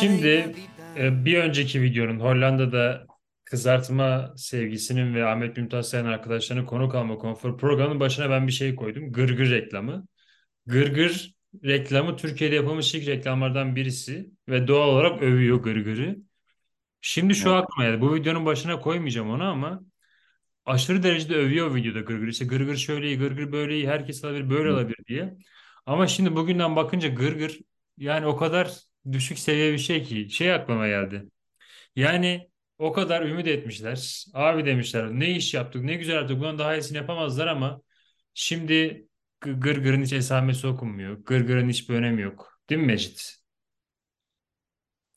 [0.00, 0.54] Şimdi
[0.98, 3.06] e, bir önceki videonun Hollanda'da
[3.44, 8.74] kızartma sevgisinin ve Ahmet Mümtaz Sayın arkadaşlarının konuk alma konfor programının başına ben bir şey
[8.74, 9.12] koydum.
[9.12, 10.06] Gırgır reklamı.
[10.66, 16.16] Gırgır reklamı Türkiye'de yapılmış ilk reklamlardan birisi ve doğal olarak övüyor Gırgır'ı.
[17.00, 17.62] Şimdi şu Evet.
[17.62, 18.00] aklıma geldi.
[18.00, 19.80] Bu videonun başına koymayacağım onu ama
[20.64, 22.28] aşırı derecede övüyor videoda Gırgır.
[22.28, 25.34] İşte Gırgır şöyle iyi, Gırgır böyle iyi, herkes alabilir, böyle alabilir diye.
[25.86, 27.60] Ama şimdi bugünden bakınca Gırgır
[27.98, 28.72] yani o kadar
[29.12, 31.28] düşük seviye bir şey ki şey aklıma geldi.
[31.96, 34.26] Yani o kadar ümit etmişler.
[34.34, 37.82] Abi demişler ne iş yaptık ne güzel yaptık bundan daha iyisini yapamazlar ama
[38.34, 39.06] şimdi
[39.42, 41.18] Gı- Gırgır'ın hiç esamesi okunmuyor.
[41.26, 42.60] Gırgır'ın hiçbir önemi yok.
[42.70, 43.36] Değil mi Mecit?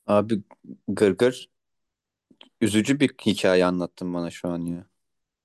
[0.08, 0.44] Abi
[0.88, 1.50] Gırgır
[2.62, 4.88] üzücü bir hikaye anlattın bana şu an ya.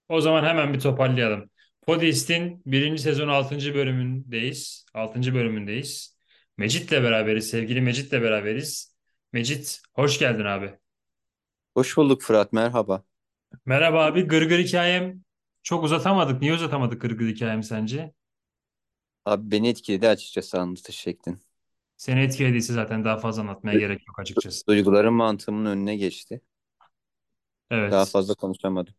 [0.09, 1.50] O zaman hemen bir toparlayalım.
[1.91, 3.75] Podist'in birinci sezon 6.
[3.75, 4.87] bölümündeyiz.
[4.95, 5.35] 6.
[5.35, 6.19] bölümündeyiz.
[6.57, 7.51] Mecit'le beraberiz.
[7.51, 8.97] Sevgili Mecit'le beraberiz.
[9.33, 10.79] Mecit hoş geldin abi.
[11.75, 13.05] Hoş bulduk Fırat merhaba.
[13.67, 14.23] Merhaba abi.
[14.23, 15.25] Gırgır hikayem
[15.63, 16.41] çok uzatamadık.
[16.41, 18.13] Niye uzatamadık Gırgır hikayemi sence?
[19.25, 21.39] Abi beni etkiledi açıkçası anlatış şeklin.
[21.97, 24.67] Seni etkilediyse zaten daha fazla anlatmaya gerek yok açıkçası.
[24.67, 26.41] Duygularım mantığımın önüne geçti.
[27.71, 28.09] Daha Evet.
[28.09, 28.95] fazla konuşamadım.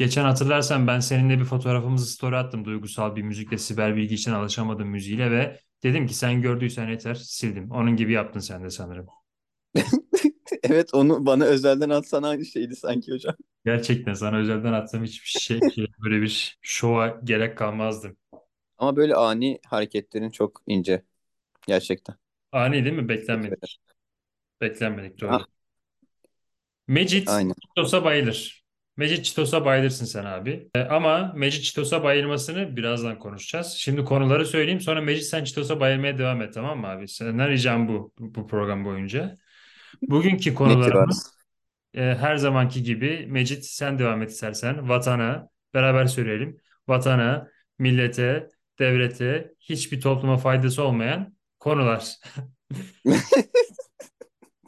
[0.00, 2.64] Geçen hatırlarsan ben seninle bir fotoğrafımızı story attım.
[2.64, 7.70] Duygusal bir müzikle Sibel Bilgi için alışamadım müziğiyle ve dedim ki sen gördüysen yeter sildim.
[7.70, 9.06] Onun gibi yaptın sen de sanırım.
[10.62, 13.34] Evet onu bana özelden atsan aynı şeydi sanki hocam.
[13.64, 18.16] Gerçekten sana özelden attığım hiçbir şey, şey böyle bir şova gerek kalmazdı.
[18.78, 21.02] Ama böyle ani hareketlerin çok ince
[21.66, 22.14] gerçekten.
[22.52, 23.08] Ani değil mi?
[23.08, 23.80] Beklenmedik.
[24.60, 25.44] Beklenmedik doğru.
[26.88, 27.54] Mecit aynen.
[27.62, 28.59] Çitos'a bayılır.
[29.00, 30.68] Mecit Çitos'a bayılırsın sen abi.
[30.74, 33.66] E, ama Mecit Çitos'a bayılmasını birazdan konuşacağız.
[33.66, 37.08] Şimdi konuları söyleyeyim sonra Mecit sen Çitos'a bayılmaya devam et tamam mı abi?
[37.08, 39.36] Senden ricam bu, bu, program boyunca.
[40.02, 41.34] Bugünkü konularımız
[41.94, 44.88] e, her zamanki gibi Mecit sen devam et istersen.
[44.88, 46.60] Vatana, beraber söyleyelim.
[46.88, 52.16] Vatana, millete, devlete, hiçbir topluma faydası olmayan konular.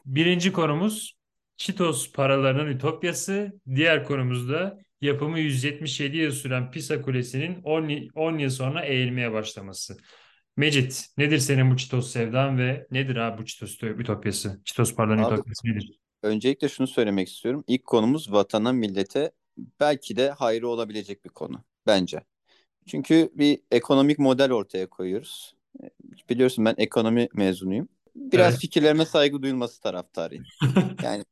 [0.06, 1.21] Birinci konumuz
[1.56, 3.52] Çitos paralarının ütopyası.
[3.74, 9.32] Diğer konumuz da yapımı 177 yıl süren Pisa Kulesi'nin 10, y- 10 yıl sonra eğilmeye
[9.32, 9.96] başlaması.
[10.56, 14.60] Mecit, nedir senin bu Çitos sevdan ve nedir abi bu Çitos ütopyası?
[14.64, 16.00] Çitos paralarının Abi ütopyası nedir?
[16.22, 17.64] öncelikle şunu söylemek istiyorum.
[17.66, 19.32] İlk konumuz vatana millete
[19.80, 22.20] belki de hayrı olabilecek bir konu bence.
[22.86, 25.56] Çünkü bir ekonomik model ortaya koyuyoruz.
[26.30, 27.88] Biliyorsun ben ekonomi mezunuyum.
[28.16, 28.60] Biraz Evet.
[28.60, 30.46] fikirlerime saygı duyulması taraftarıyım.
[31.02, 31.24] Yani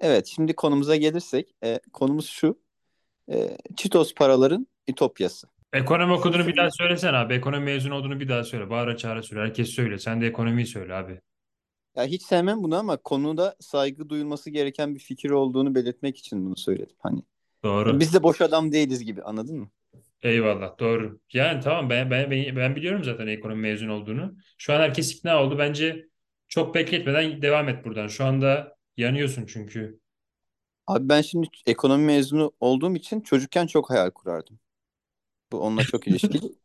[0.00, 2.60] evet şimdi konumuza gelirsek e, konumuz şu.
[3.32, 5.46] E, Çitos paraların ütopyası.
[5.72, 7.34] Ekonomi okuduğunu bir daha söylesene abi.
[7.34, 8.70] Ekonomi mezunu olduğunu bir daha söyle.
[8.70, 9.42] Bağıra çağıra söyle.
[9.42, 9.98] Herkes söyle.
[9.98, 11.20] Sen de ekonomiyi söyle abi.
[11.96, 16.56] Ya hiç sevmem bunu ama konuda saygı duyulması gereken bir fikir olduğunu belirtmek için bunu
[16.56, 16.96] söyledim.
[16.98, 17.22] Hani
[17.64, 18.00] Doğru.
[18.00, 19.70] biz de boş adam değiliz gibi anladın mı?
[20.22, 21.20] Eyvallah doğru.
[21.32, 24.34] Yani tamam ben, ben, ben, ben biliyorum zaten ekonomi mezun olduğunu.
[24.58, 25.58] Şu an herkes ikna oldu.
[25.58, 26.06] Bence
[26.48, 28.06] çok bekletmeden devam et buradan.
[28.06, 30.00] Şu anda yanıyorsun çünkü.
[30.86, 34.58] Abi ben şimdi ekonomi mezunu olduğum için çocukken çok hayal kurardım.
[35.52, 36.40] Bu onunla çok ilişkili.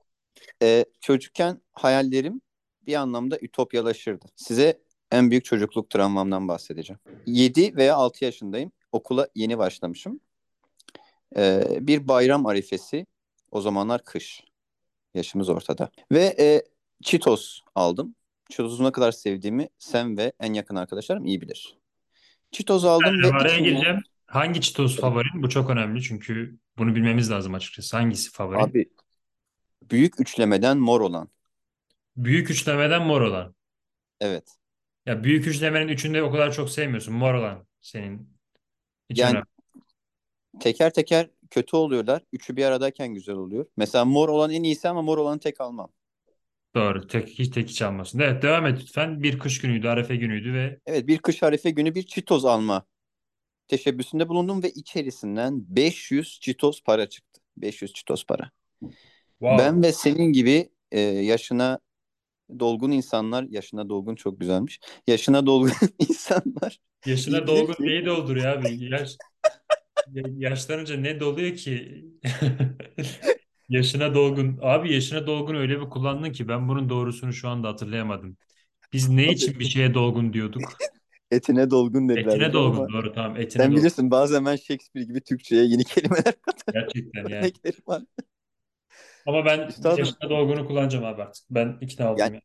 [0.61, 2.41] Ee, çocukken hayallerim
[2.87, 4.25] bir anlamda ütopyalaşırdı.
[4.35, 4.81] Size
[5.11, 6.99] en büyük çocukluk travmamdan bahsedeceğim.
[7.25, 8.71] 7 veya 6 yaşındayım.
[8.91, 10.19] Okula yeni başlamışım.
[11.37, 13.05] Ee, bir bayram arifesi.
[13.51, 14.43] O zamanlar kış.
[15.13, 15.91] Yaşımız ortada.
[16.11, 16.63] Ve e,
[17.03, 18.15] Cheetos aldım.
[18.49, 21.77] Cheetos'u ne kadar sevdiğimi sen ve en yakın arkadaşlarım iyi bilir.
[22.55, 24.01] Cheetos aldım Ben ve araya gireceğim.
[24.25, 25.43] Hangi Cheetos favorin?
[25.43, 27.97] Bu çok önemli çünkü bunu bilmemiz lazım açıkçası.
[27.97, 28.59] Hangisi favorin?
[28.59, 28.89] abi
[29.91, 31.29] büyük üçlemeden mor olan.
[32.17, 33.55] Büyük üçlemeden mor olan.
[34.21, 34.55] Evet.
[35.05, 37.13] Ya büyük üçlemenin üçünde o kadar çok sevmiyorsun.
[37.13, 38.29] Mor olan senin
[39.09, 39.45] için Yani önemli.
[40.59, 42.21] teker teker kötü oluyorlar.
[42.33, 43.65] Üçü bir aradayken güzel oluyor.
[43.77, 45.89] Mesela mor olan en iyisi ama mor olanı tek almam.
[46.75, 47.07] Doğru.
[47.07, 48.19] Tek, hiç tek hiç almasın.
[48.19, 49.23] Evet devam et lütfen.
[49.23, 52.85] Bir kış günüydü, Arefe günüydü ve Evet bir kış harife günü bir Cheetos alma
[53.67, 57.41] teşebbüsünde bulundum ve içerisinden 500 Cheetos para çıktı.
[57.57, 58.51] 500 Cheetos para.
[59.39, 59.57] wow.
[59.57, 61.79] Ben ve senin gibi e, yaşına
[62.59, 64.79] dolgun insanlar, yaşına dolgun çok güzelmiş.
[65.07, 68.83] Yaşına dolgun insanlar Yaşına dolgun neyi dolduruyor abi?
[68.83, 69.17] Yaş,
[70.13, 72.05] ya- yaşlanınca ne doluyor ki?
[73.69, 74.59] Yaşına dolgun.
[74.61, 78.37] Abi yaşına dolgun öyle bir kullandın ki ben bunun doğrusunu şu anda hatırlayamadım.
[78.93, 80.83] Biz ne için bir şeye dolgun diyorduk?
[81.31, 83.83] etine dolgun dediler Etine dolgun ama doğru tamam etine sen dolgun.
[83.83, 87.51] bilirsin bazen ben Shakespeare gibi Türkçe'ye yeni kelimeler katan Gerçekten yani.
[87.87, 88.03] var.
[89.25, 91.45] Ama ben Üstadım yaşına dolgunu kullanacağım abi artık.
[91.49, 92.41] Ben ikna oldum yani ya.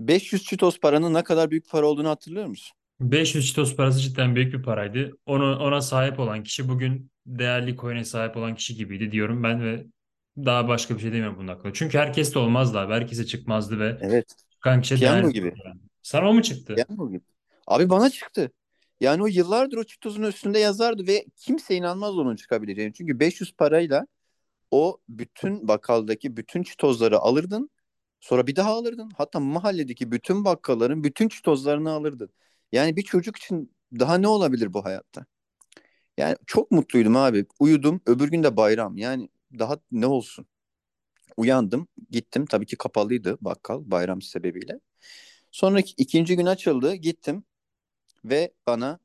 [0.00, 2.76] 500 çitos paranın ne kadar büyük para olduğunu hatırlıyor musun?
[3.00, 5.10] 500 Çitos parası cidden büyük bir paraydı.
[5.26, 9.86] Onu, ona sahip olan kişi bugün değerli coin'e sahip olan kişi gibiydi diyorum ben ve
[10.36, 11.72] daha başka bir şey demiyorum bunun hakkında.
[11.72, 12.92] Çünkü herkes de olmazdı abi.
[12.92, 14.34] Herkese çıkmazdı ve Evet.
[14.50, 15.32] çıkan kişi Piyango değerli.
[15.32, 15.54] gibi.
[15.64, 15.80] Yani.
[16.02, 16.74] Sana o mu çıktı?
[16.74, 17.20] Piyango gibi.
[17.66, 18.50] Abi bana çıktı.
[19.00, 22.92] Yani o yıllardır o çitozun üstünde yazardı ve kimse inanmaz onun çıkabileceğini.
[22.92, 24.06] Çünkü 500 parayla
[24.70, 27.70] o bütün bakkaldaki bütün çitozları alırdın.
[28.20, 29.10] Sonra bir daha alırdın.
[29.16, 32.30] Hatta mahalledeki bütün bakkalların bütün çitozlarını alırdın.
[32.72, 35.26] Yani bir çocuk için daha ne olabilir bu hayatta?
[36.18, 37.46] Yani çok mutluydum abi.
[37.60, 38.00] Uyudum.
[38.06, 38.96] Öbür gün de bayram.
[38.96, 40.46] Yani daha ne olsun?
[41.36, 41.88] Uyandım.
[42.10, 42.46] Gittim.
[42.46, 44.80] Tabii ki kapalıydı bakkal bayram sebebiyle.
[45.50, 46.94] Sonraki ikinci gün açıldı.
[46.94, 47.44] Gittim
[48.24, 48.98] ve bana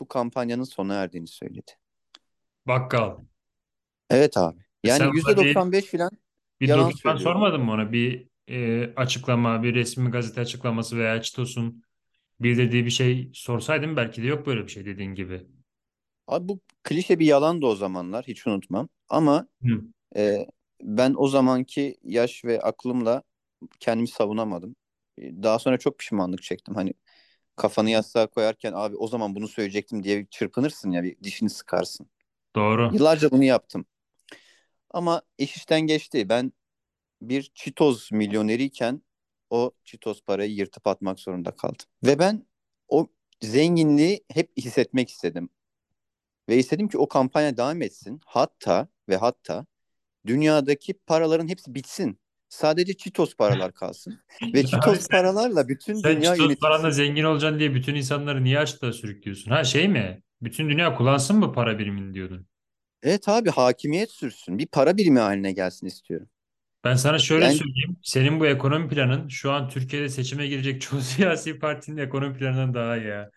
[0.00, 1.72] bu kampanyanın sona erdiğini söyledi.
[2.66, 3.16] Bakkal.
[4.10, 4.60] Evet abi.
[4.84, 6.10] E sen Yani bir, %95 falan
[6.60, 7.22] bir yalan söylüyorum.
[7.22, 7.92] sormadın mı ona?
[7.92, 11.82] Bir e, açıklama, bir resmi gazete açıklaması veya Çitos'un
[12.40, 15.46] bildirdiği bir şey sorsaydın belki de yok böyle bir şey dediğin gibi.
[16.26, 18.24] Abi bu klişe bir yalandı o zamanlar.
[18.28, 18.88] Hiç unutmam.
[19.08, 19.82] Ama Hı,
[20.16, 20.46] e,
[20.82, 23.22] ben o zamanki yaş ve aklımla
[23.80, 24.76] kendimi savunamadım.
[25.18, 26.74] E, Daha sonra çok pişmanlık çektim.
[26.74, 26.94] Hani
[27.56, 32.10] kafanı yastığa koyarken abi o zaman bunu söyleyecektim diye bir çırpınırsın ya bir dişini sıkarsın.
[32.56, 32.92] doğru.
[32.92, 33.86] Yıllarca bunu yaptım.
[34.90, 36.28] Ama iş işten geçti.
[36.28, 36.52] Ben
[37.22, 39.02] bir çitoz milyoneriyken
[39.50, 41.86] o çitoz parayı yırtıp atmak zorunda kaldım.
[42.04, 42.46] Ve ben
[42.88, 43.08] o
[43.42, 45.50] zenginliği hep hissetmek istedim.
[46.48, 48.20] Ve istedim ki o kampanya devam etsin.
[48.26, 49.66] Hatta ve hatta
[50.26, 52.20] dünyadaki paraların hepsi bitsin.
[52.48, 54.20] Sadece çitoz paralar kalsın.
[54.54, 57.04] Ve Abi çitoz paralarla bütün Sen dünya çitos paranla yönetilsin.
[57.04, 59.50] zengin olacaksın diye bütün insanları niye açlığa sürüklüyorsun?
[59.50, 60.22] Ha şey mi?
[60.42, 62.46] Bütün dünya kullansın mı para birimini diyordun?
[63.02, 64.58] Evet abi hakimiyet sürsün.
[64.58, 66.28] Bir para birimi haline gelsin istiyorum.
[66.84, 67.96] Ben sana şöyle Yani söyleyeyim.
[68.02, 72.96] Senin bu ekonomi planın şu an Türkiye'de seçime girecek çoğu siyasi partinin ekonomi planından daha
[72.96, 73.30] iyi ya.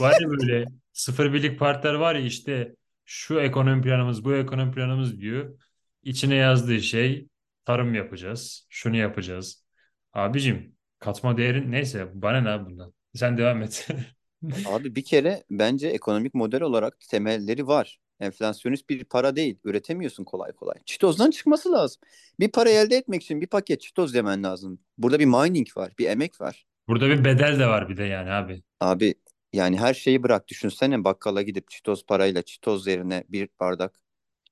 [0.00, 0.64] Var ya böyle
[0.94, 2.74] sıfır birlik partiler var ya işte
[3.04, 5.58] şu ekonomi planımız bu ekonomi planımız diyor.
[6.02, 7.28] İçine yazdığı şey
[7.64, 8.66] tarım yapacağız.
[8.70, 9.64] Şunu yapacağız.
[10.12, 12.94] Abicim katma değerin neyse bana ne bundan.
[13.14, 13.88] Sen devam et.
[14.66, 18.00] Abi bir kere bence ekonomik model olarak temelleri var.
[18.20, 19.58] Enflasyonist bir para değil.
[19.64, 20.74] Üretemiyorsun kolay kolay.
[20.86, 22.02] Çitozdan çıkması lazım.
[22.40, 24.78] Bir para elde etmek için bir paket çitoz demen lazım.
[24.98, 26.66] Burada bir mining var, bir emek var.
[26.88, 28.62] Burada bir bedel de var bir de yani abi.
[28.80, 29.14] Abi
[29.54, 30.48] yani her şeyi bırak.
[30.48, 34.00] Düşünsene bakkala gidip çitoz parayla çitoz yerine bir bardak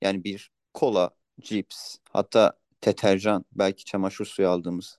[0.03, 1.11] yani bir kola,
[1.41, 2.53] cips, hatta
[2.85, 4.99] deterjan, belki çamaşır suyu aldığımız,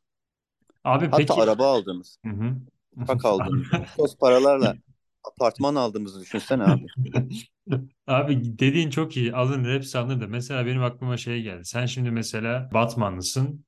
[0.84, 1.42] Abi hatta peki.
[1.42, 2.56] araba aldığımız, Hı hı.
[2.96, 4.78] uçak aldığımız, çitoz paralarla
[5.24, 6.88] apartman aldığımızı düşünsene abi.
[8.08, 9.34] Abi dediğin çok iyi.
[9.36, 10.28] Alınır hepsi alınır da.
[10.28, 11.66] Mesela benim aklıma şey geldi.
[11.66, 13.66] Sen şimdi mesela Batmanlısın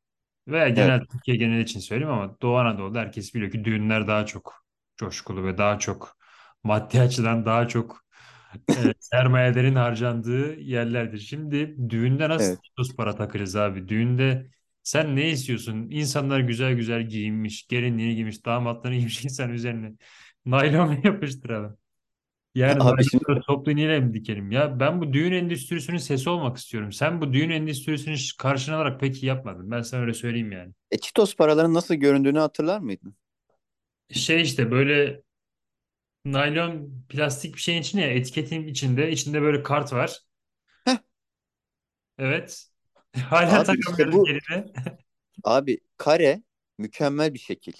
[0.48, 4.26] veya Evet, genel Türkiye genel için söyleyeyim ama Doğu Anadolu'da herkes biliyor ki düğünler daha
[4.26, 4.66] çok
[4.98, 6.18] coşkulu ve daha çok
[6.66, 8.06] maddi açıdan daha çok
[8.70, 11.20] e, sermayelerin harcandığı yerlerdir.
[11.20, 12.64] Şimdi düğünde nasıl evet.
[12.64, 13.88] çitos para takacağız abi?
[13.88, 14.48] Düğünde
[14.84, 15.88] sen ne istiyorsun?
[15.92, 19.94] İnsanlar güzel güzel giyinmiş, gelinliğini giymiş, damatlarını giymiş insan üzerine.
[20.46, 21.78] Naylon mu yapıştıralım?
[22.56, 24.52] Yani Abi şimdi toplu iğneyle mi dikelim?
[24.52, 26.92] Ya ben bu düğün endüstrisinin sesi olmak istiyorum.
[26.92, 29.72] Sen bu düğün endüstrisini karşına alarak peki yapmadın.
[29.72, 30.74] Ben sana öyle söyleyeyim yani.
[30.92, 33.16] e, çitos paraların nasıl göründüğünü hatırlar mıydın?
[34.12, 35.22] Şey işte böyle
[36.26, 40.20] naylon plastik bir şeyin içine ya, etiketin içinde içinde böyle kart var.
[40.86, 40.98] Heh,
[42.18, 42.68] Evet.
[43.30, 44.74] Hala abi işte takamıyoruz bu yerine.
[45.44, 46.44] abi kare
[46.78, 47.74] mükemmel bir şekil.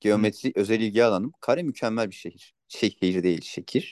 [0.00, 1.32] Geometri özel ilgi alanım.
[1.40, 2.54] Kare mükemmel bir şehir.
[2.68, 3.82] Şehir değil şekil.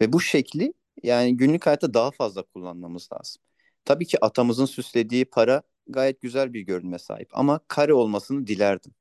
[0.00, 0.72] Ve bu şekli
[1.02, 3.42] yani günlük hayatta daha fazla kullanmamız lazım.
[3.84, 8.94] Tabii ki atamızın süslediği para gayet güzel bir görünüme sahip ama kare olmasını dilerdim.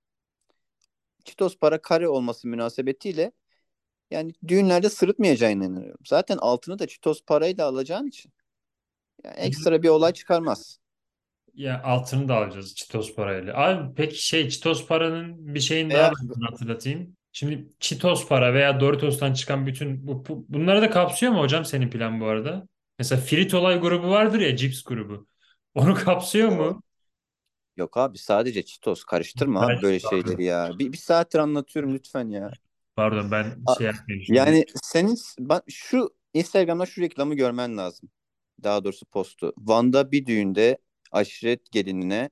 [1.26, 3.32] Çitos para kare olması münasebetiyle
[4.12, 6.00] yani düğünlerde sırıtmayacağına inanıyorum.
[6.08, 8.32] Zaten altını da çitos parayla alacağın için
[9.26, 10.80] yani ekstra bir olay çıkarmaz.
[11.54, 13.54] Ya altını da alacağız Çitos parayla.
[13.58, 17.18] Abi peki şey Çitos paranın bir şeyini daha ben sana hatırlatayım.
[17.32, 21.90] Şimdi Çitos para veya Doritos'tan çıkan bütün bu, bu- bunları da kapsıyor mu hocam senin
[21.90, 22.68] plan bu arada?
[23.00, 25.28] Mesela Fritolay grubu vardır ya cips grubu.
[25.76, 26.84] Onu kapsıyor mu?
[27.78, 30.80] yok abi sadece çitos karıştırma abi böyle şeyleri ya.
[30.80, 32.58] Bir, bir saattir anlatıyorum lütfen ya.
[33.00, 33.46] Pardon ben
[33.78, 34.26] şey yapmayayım.
[34.36, 38.10] Yani senin ben, şu Instagram'da şu reklamı görmen lazım.
[38.64, 39.54] Daha doğrusu postu.
[39.58, 40.78] Van'da bir düğünde
[41.12, 42.30] aşiret gelinine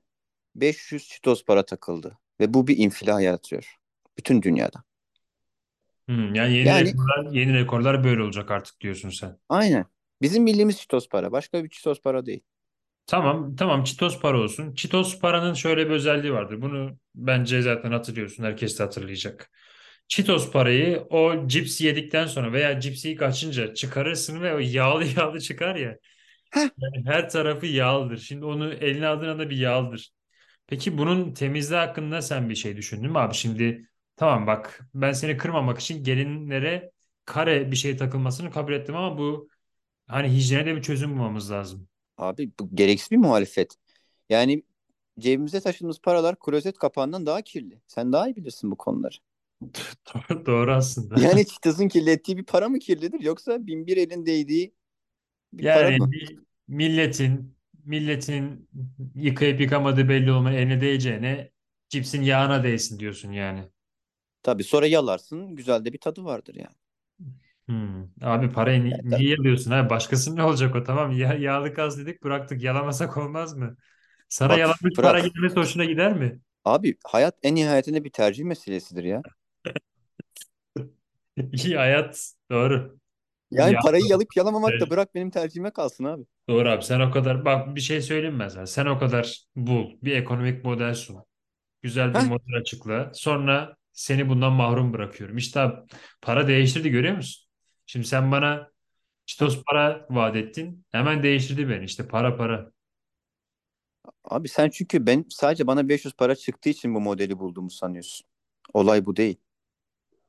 [0.54, 2.18] 500 çitos para takıldı.
[2.40, 3.76] Ve bu bir infila yaratıyor.
[4.18, 4.82] Bütün dünyada.
[6.06, 9.38] Hmm, yani yeni Yani rekorlar, yeni rekorlar böyle olacak artık diyorsun sen.
[9.48, 9.84] aynen.
[10.22, 11.32] Bizim bildiğimiz çitos para.
[11.32, 12.40] Başka bir çitos para değil.
[13.06, 14.74] Tamam, tamam Çitos para olsun.
[14.74, 16.62] Çitos paranın şöyle bir özelliği vardır.
[16.62, 18.44] Bunu bence zaten hatırlıyorsun.
[18.44, 19.50] Herkes de hatırlayacak.
[20.08, 25.40] Çitos parayı o cipsi yedikten sonra veya cipsi ilk açınca çıkarırsın ve o yağlı yağlı
[25.40, 25.98] çıkar ya.
[26.50, 26.68] Heh.
[26.78, 28.18] Yani her tarafı yağlıdır.
[28.18, 30.10] Şimdi onu eline aldığın anda bir yağlıdır.
[30.66, 33.34] Peki bunun temizliği hakkında sen bir şey düşündün mü abi?
[33.34, 36.92] Şimdi tamam bak ben seni kırmamak için gelinlere
[37.24, 39.48] kare bir şey takılmasını kabul ettim ama bu
[40.06, 41.88] hani hijyene de bir çözüm bulmamız lazım.
[42.16, 43.76] Abi bu gereksiz bir muhalefet.
[44.28, 44.62] Yani
[45.18, 47.80] cebimize taşıdığımız paralar klozet kapağından daha kirli.
[47.86, 49.16] Sen daha iyi bilirsin bu konuları.
[50.46, 51.16] Doğru, aslında.
[51.16, 54.74] Yani Çitas'ın kirlettiği bir para mı kirlidir yoksa bin bir elin değdiği
[55.52, 56.16] bir para Yani mı?
[56.68, 58.68] milletin milletin
[59.14, 61.50] yıkayıp yıkamadığı belli olmayan eline değeceğine
[61.88, 63.70] cipsin yağına değsin diyorsun yani.
[64.42, 65.56] Tabii sonra yalarsın.
[65.56, 66.74] Güzel de bir tadı vardır yani.
[67.68, 68.04] Hmm.
[68.22, 69.24] Abi parayı ni- Yani tabii.
[69.24, 69.90] niye yalıyorsun ha?
[69.90, 71.12] Başkasının ne olacak o tamam.
[71.12, 72.62] Ya, yağlı gaz dedik bıraktık.
[72.62, 73.76] Yalamasak olmaz mı?
[74.28, 75.20] Sana Bak yalanmış para Fırat.
[75.20, 76.40] gelmesi hoşuna gider mi?
[76.64, 79.24] Abi hayat en nihayetinde bir tercih meselesidir ya.
[81.52, 82.32] İyi hayat.
[82.50, 82.98] Doğru.
[83.50, 86.24] Yani Ya, parayı yalıp yalamamak da bırak benim tercihime kalsın abi.
[86.48, 88.66] Doğru abi sen o kadar bak bir şey söyleyeyim mi ben sana.
[88.66, 89.90] Sen o kadar bul.
[90.02, 91.24] Bir ekonomik model sun.
[91.82, 93.10] Güzel bir Heh, model açıkla.
[93.14, 95.36] Sonra seni bundan mahrum bırakıyorum.
[95.36, 95.76] İşte abi,
[96.22, 97.48] para değiştirdi görüyor musun?
[97.86, 98.70] Şimdi sen bana
[99.26, 100.86] çitos para vaat ettin.
[100.92, 101.84] Hemen değiştirdi beni.
[101.84, 102.72] İşte para para
[104.24, 108.26] Abi sen çünkü ben sadece bana 500 para çıktığı için bu modeli bulduğumu sanıyorsun.
[108.74, 109.36] Olay bu değil.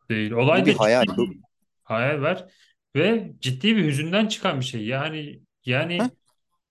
[0.10, 0.32] Değil.
[0.52, 1.06] Bu Olay bir da hayal.
[1.08, 1.30] ciddi Bu...
[1.32, 1.40] bir
[1.84, 2.46] hayal var.
[2.96, 4.86] Ve ciddi bir hüzünden çıkan bir şey.
[4.86, 5.42] Yani
[5.98, 6.12] Heh, yani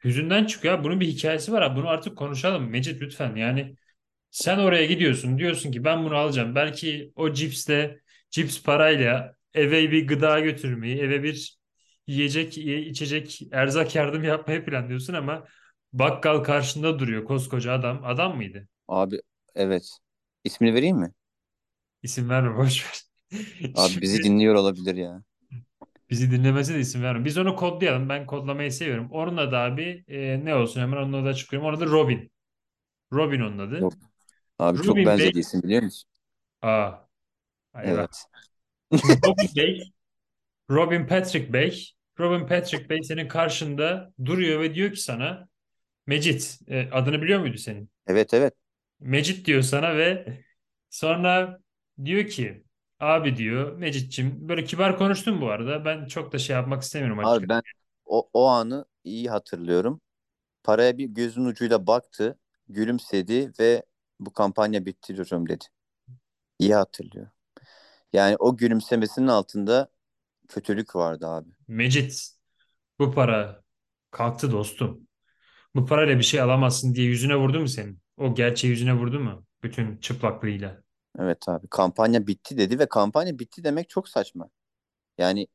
[0.04, 0.84] hüzünden çıkıyor.
[0.84, 1.76] Bunun bir hikayesi var abi.
[1.80, 2.70] Bunu artık konuşalım.
[2.70, 3.36] Mecit lütfen.
[3.36, 3.76] Yani
[4.30, 6.54] Sen oraya gidiyorsun diyorsun ki ben bunu alacağım.
[6.54, 11.58] Belki o cipsle cips parayla eve bir gıda götürmeyi, eve bir
[12.06, 15.46] yiyecek, içecek, erzak yardım yapmayı planlıyorsun ama
[15.92, 18.04] bakkal karşında duruyor koskoca adam.
[18.04, 18.68] Adam mıydı?
[18.88, 19.20] abi
[19.54, 19.90] evet.
[20.44, 21.12] İsmini vereyim mi?
[22.02, 23.07] İsim verme boş ver.
[23.74, 25.22] Abi bizi dinliyor olabilir ya.
[26.10, 27.24] bizi dinlemesi de isim verme.
[27.24, 28.08] Biz onu kodlayalım.
[28.08, 29.08] Ben kodlamayı seviyorum.
[29.10, 31.68] Onun adı abi e, ne olsun hemen onun adı çıkıyorum.
[31.68, 32.32] Onun adı Robin.
[33.12, 33.80] Robin onun adı.
[33.80, 33.94] Yok.
[34.58, 35.32] Abi çok Robin Bey.
[35.32, 36.10] benzedi isim biliyor musun?
[36.62, 37.08] Aa,
[37.74, 38.08] eyvah.
[38.08, 38.24] Evet.
[39.24, 39.92] Robin Bey
[40.70, 41.94] Robin Patrick Bey.
[42.20, 45.48] Robin Patrick Bey senin karşında duruyor ve diyor ki sana
[46.06, 47.90] Mecit e, adını biliyor muydu senin?
[48.06, 48.54] Evet evet.
[49.00, 50.38] Mecit diyor sana ve
[50.90, 51.60] sonra
[52.04, 52.64] diyor ki
[53.00, 55.84] abi diyor Mecitçim böyle kibar konuştun bu arada.
[55.84, 57.48] Ben çok da şey yapmak istemiyorum Abi açıkçası.
[57.48, 57.62] ben
[58.04, 60.00] o, o anı iyi hatırlıyorum.
[60.64, 62.38] Paraya bir gözün ucuyla baktı,
[62.68, 63.84] gülümsedi ve
[64.20, 65.64] bu kampanya bitti diyorum dedi.
[66.58, 67.32] İyi hatırlıyorum.
[68.12, 69.88] Yani o gülümsemesinin altında
[70.48, 71.50] kötülük vardı abi.
[71.68, 72.30] Mecit
[72.98, 73.64] bu para
[74.10, 75.08] kalktı dostum.
[75.76, 78.00] Bu parayla bir şey alamazsın diye yüzüne vurdu mu senin?
[78.16, 79.46] O gerçeği yüzüne vurdu mu?
[79.62, 80.82] Bütün çıplaklığıyla.
[81.18, 81.66] Evet abi.
[81.68, 84.48] Kampanya bitti dedi ve kampanya bitti demek çok saçma.
[85.18, 85.46] Yani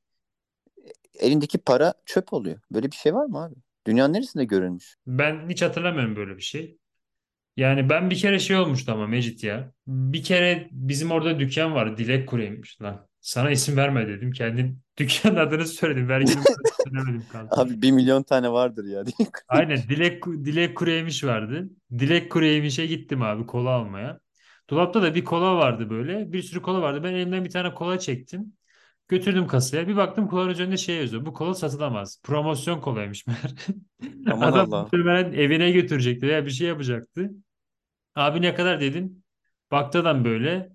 [1.19, 2.59] elindeki para çöp oluyor.
[2.71, 3.55] Böyle bir şey var mı abi?
[3.87, 4.95] Dünyanın neresinde görülmüş?
[5.07, 6.77] Ben hiç hatırlamıyorum böyle bir şey.
[7.57, 9.71] Yani ben bir kere şey olmuştu ama Mecit ya.
[9.87, 11.97] Bir kere bizim orada dükkan var.
[11.97, 13.07] Dilek Kuru'ymuş lan.
[13.21, 14.31] Sana isim verme dedim.
[14.31, 16.09] Kendim dükkanın adını söyledim.
[16.09, 17.61] Vergi numarasını söylemedim kanka.
[17.61, 19.03] Abi bir milyon tane vardır ya.
[19.47, 21.69] Aynen Dilek, Dilek Kuru Yemiş vardı.
[21.99, 24.19] Dilek Kuru Yemiş'e gittim abi kola almaya.
[24.75, 26.33] Dolapta da bir kola vardı böyle.
[26.33, 27.03] Bir sürü kola vardı.
[27.03, 28.53] Ben elimden bir tane kola çektim.
[29.07, 29.87] Götürdüm kasaya.
[29.87, 31.25] Bir baktım kolanın üzerinde şey yazıyor.
[31.25, 32.21] Bu kola satılamaz.
[32.23, 33.55] Promosyon kolaymış meğer.
[34.27, 34.93] Aman Adam Allah.
[34.93, 37.31] muhtemelen evine götürecekti veya bir şey yapacaktı.
[38.15, 39.23] Abi ne kadar dedim.
[39.71, 40.69] Baktı adam böyle.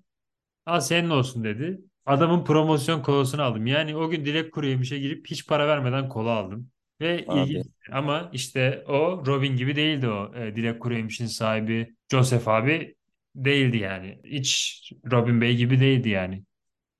[0.65, 1.81] Al senin olsun dedi.
[2.05, 3.67] Adamın promosyon kolasını aldım.
[3.67, 6.71] Yani o gün Dilek Kuru Yemiş'e girip hiç para vermeden kola aldım.
[7.01, 7.39] Ve Abi.
[7.39, 10.35] ilginç ama işte o Robin gibi değildi o.
[10.35, 12.95] E, Dilek Kuru Yemiş'in sahibi Joseph abi
[13.35, 14.21] değildi yani.
[14.25, 14.81] Hiç
[15.11, 16.43] Robin Bey gibi değildi yani.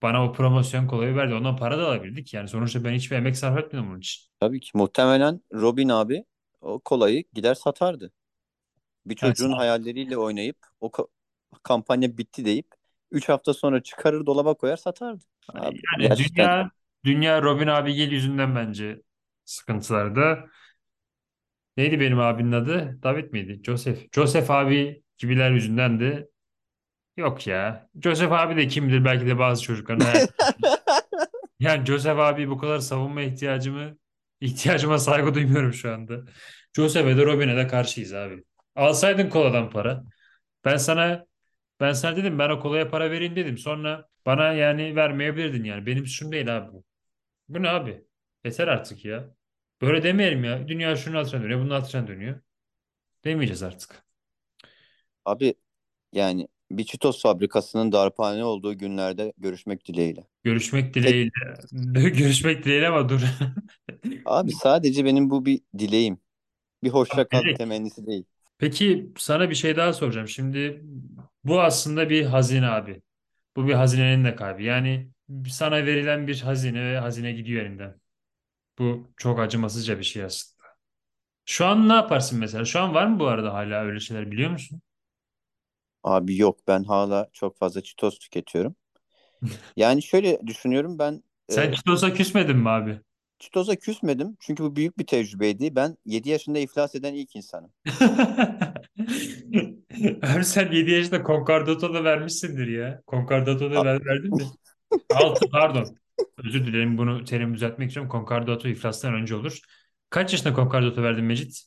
[0.01, 1.33] Bana o promosyon kolayı verdi.
[1.33, 2.47] Ondan para da alabildik yani.
[2.47, 4.29] Sonuçta ben hiçbir emek sarf etmedim onun için.
[4.39, 6.25] Tabii ki muhtemelen Robin abi
[6.61, 8.11] o kolayı gider satardı.
[9.05, 11.07] Bir çocuğun hayalleriyle oynayıp o ka-
[11.63, 12.67] kampanya bitti deyip
[13.11, 15.23] 3 hafta sonra çıkarır dolaba koyar satardı.
[15.59, 16.71] Abi yani gerçekten dünya
[17.05, 19.01] dünya Robin Abigail yüzünden bence
[19.45, 20.45] sıkıntılarda.
[21.77, 22.99] Neydi benim abinin adı?
[23.03, 23.61] David miydi?
[23.63, 23.99] Joseph.
[24.15, 26.29] Joseph abi gibiler yüzünden de
[27.17, 27.89] yok ya.
[28.03, 30.07] Joseph abi de kimdir belki de bazı çocukların.
[31.59, 33.97] Yani Joseph abi bu kadar savunma ihtiyacımı
[34.41, 36.25] ihtiyacıma saygı duymuyorum şu anda.
[36.73, 38.43] Joseph'e de Robin'e de karşıyız abi.
[38.75, 40.03] Alsaydın koladan para.
[40.65, 41.25] Ben sana
[41.79, 43.57] ben sana dedim ben o kolaya para vereyim dedim.
[43.57, 45.85] Sonra bana yani vermeyebilirdin yani.
[45.85, 46.83] Benim suçum değil abi bu.
[47.49, 48.05] Bu ne abi?
[48.45, 49.29] Yeter artık ya.
[49.81, 50.67] Böyle demeyelim ya.
[50.67, 52.41] Dünya şunun altına dönüyor, bunun altına dönüyor.
[53.25, 54.03] Demeyeceğiz artık.
[55.25, 55.53] Abi
[56.13, 60.27] yani bir Cheetos fabrikasının darphane olduğu günlerde görüşmek dileğiyle.
[60.43, 61.31] Görüşmek Tek, dileğiyle.
[62.09, 63.21] Görüşmek dileğiyle ama dur.
[64.25, 66.19] abi sadece benim bu bir dileğim.
[66.83, 67.57] Bir hoşça kal Dilek.
[67.57, 68.25] temennisi değil.
[68.57, 70.27] Peki sana bir şey daha soracağım.
[70.27, 70.83] Şimdi
[71.43, 73.01] bu aslında bir hazine abi.
[73.55, 74.63] Bu bir hazinenin de kaybı.
[74.63, 75.11] Yani
[75.49, 77.95] sana verilen bir hazine ve hazine gidiyor elinden.
[78.79, 80.63] Bu çok acımasızca bir şey aslında.
[81.45, 82.65] Şu an ne yaparsın mesela?
[82.65, 84.81] Şu an var mı bu arada hala öyle şeyler biliyor musun?
[86.03, 88.75] Abi yok ben hala çok fazla Cheetos tüketiyorum.
[89.75, 93.01] Yani şöyle düşünüyorum ben Sen e, Çitos'a küsmedin mi abi?
[93.39, 95.75] Cheetos'a küsmedim çünkü bu büyük bir tecrübeydi.
[95.75, 97.71] Ben 7 yaşında iflas eden ilk insanım.
[100.23, 103.01] Abi sen 7 yaşında Concordato da vermişsindir ya.
[103.07, 104.51] Concordato da A- ver, verdin mi?
[105.11, 105.97] 6 pardon.
[106.45, 108.11] Özür dilerim bunu terimi düzeltmek istiyorum.
[108.11, 109.59] Concordato iflastan önce olur.
[110.09, 111.63] Kaç yaşında Concordato verdin Mecit?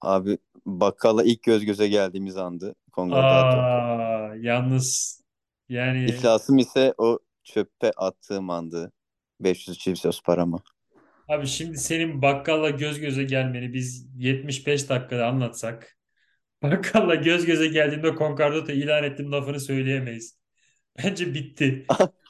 [0.00, 3.66] Abi bakkala ilk göz göze geldiğimiz andı Concordato.
[3.66, 5.20] Aa, yalnız
[5.68, 8.92] yani İflasım ise o çöpe attığım andı.
[9.40, 10.62] 500 Cheetos paramı.
[11.28, 15.96] abi şimdi senin bakkalla göz göze gelmeni biz 75 dakikada anlatsak
[16.62, 20.38] bakkalla göz göze geldiğinde Concordato ilan ettim lafını söyleyemeyiz.
[20.98, 21.86] Bence bitti.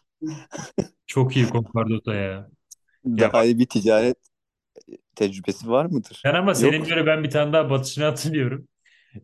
[1.06, 2.50] Çok iyi Concordato ya.
[3.04, 4.16] Ya Daha iyi bir ticaret
[5.16, 6.24] tecrübesi var mıdır?
[6.24, 6.88] Ben ama senin Yok.
[6.88, 8.68] göre ben bir tane daha batışını hatırlıyorum.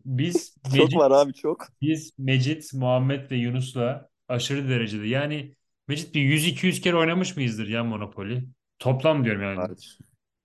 [0.05, 1.67] Biz Çok Mecit, var abi çok.
[1.81, 5.55] biz Mecit, Muhammed ve Yunus'la aşırı derecede yani
[5.87, 8.43] Mecit bir 100-200 kere oynamış mıyızdır ya Monopoly?
[8.79, 9.57] Toplam diyorum yani.
[9.57, 9.97] Vardır.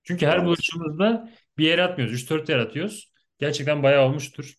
[0.04, 0.46] Çünkü her Vardır.
[0.46, 2.14] buluşumuzda bir yer atmıyoruz.
[2.22, 3.12] 3-4 yer atıyoruz.
[3.38, 4.54] Gerçekten bayağı olmuştur.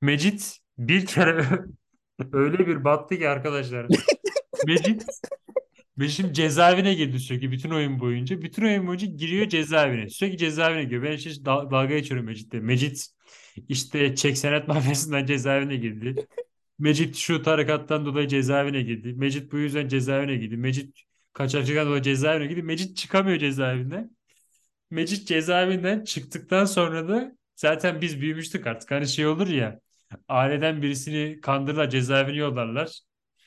[0.00, 1.44] Mecit bir kere
[2.32, 3.86] öyle bir battı ki arkadaşlar.
[4.66, 5.04] Mecit
[6.08, 8.42] şimdi cezaevine girdi sürekli bütün oyun boyunca.
[8.42, 10.08] Bütün oyun boyunca giriyor cezaevine.
[10.08, 11.02] Sürekli cezaevine giriyor.
[11.02, 12.54] Ben işte dal- dalga geçiyorum Mecit'le.
[12.54, 13.06] Mecit
[13.68, 16.26] işte çek senet mafyasından cezaevine girdi.
[16.78, 19.12] Mecit şu tarikattan dolayı cezaevine girdi.
[19.16, 20.56] Mecit bu yüzden cezaevine girdi.
[20.56, 21.00] Mecit
[21.32, 22.62] kaçakçıdan dolayı cezaevine girdi.
[22.62, 24.16] Mecit çıkamıyor cezaevinden.
[24.90, 28.90] Mecit cezaevinden çıktıktan sonra da zaten biz büyümüştük artık.
[28.90, 29.80] Hani şey olur ya
[30.28, 33.00] aileden birisini kandırırlar cezaevine yollarlar.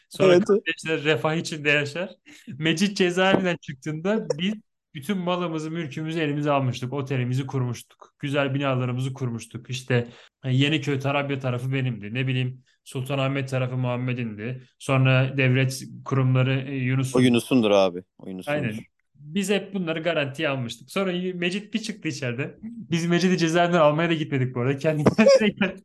[0.09, 0.45] Sonra Evet.
[0.45, 2.09] kardeşler refah içinde yaşar.
[2.47, 4.53] Mecit cezaevinden çıktığında biz
[4.95, 6.93] bütün malımızı, mülkümüzü elimize almıştık.
[6.93, 8.15] Otelimizi kurmuştuk.
[8.19, 9.69] Güzel binalarımızı kurmuştuk.
[9.69, 10.07] İşte
[10.43, 12.13] e, Yeniköy, Tarabya tarafı benimdi.
[12.13, 14.63] Ne bileyim Sultanahmet tarafı Muhammed'indi.
[14.79, 17.21] Sonra devlet kurumları e, O Yunus'un.
[17.21, 18.03] Yunus'undur abi.
[18.19, 18.63] O Aynen.
[18.63, 18.83] Yunus'undur.
[19.15, 20.91] Biz hep bunları garantiye almıştık.
[20.91, 22.57] Sonra Mecit bir çıktı içeride.
[22.63, 24.77] Biz Mecit'i cezaevinden almaya da gitmedik bu arada.
[24.77, 25.03] Kendi
[25.49, 25.75] kendine,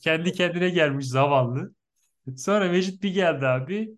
[0.00, 1.72] kendi kendine gelmiş zavallı.
[2.36, 3.90] Sonra Mecit bir geldi abi.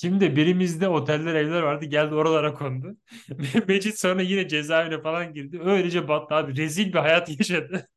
[0.00, 1.84] Şimdi birimizde oteller evler vardı.
[1.84, 2.96] Geldi oralara kondu.
[3.68, 5.60] Mecit sonra yine cezaevine falan girdi.
[5.64, 6.56] Öylece battı abi.
[6.56, 7.88] Rezil bir hayat yaşadı.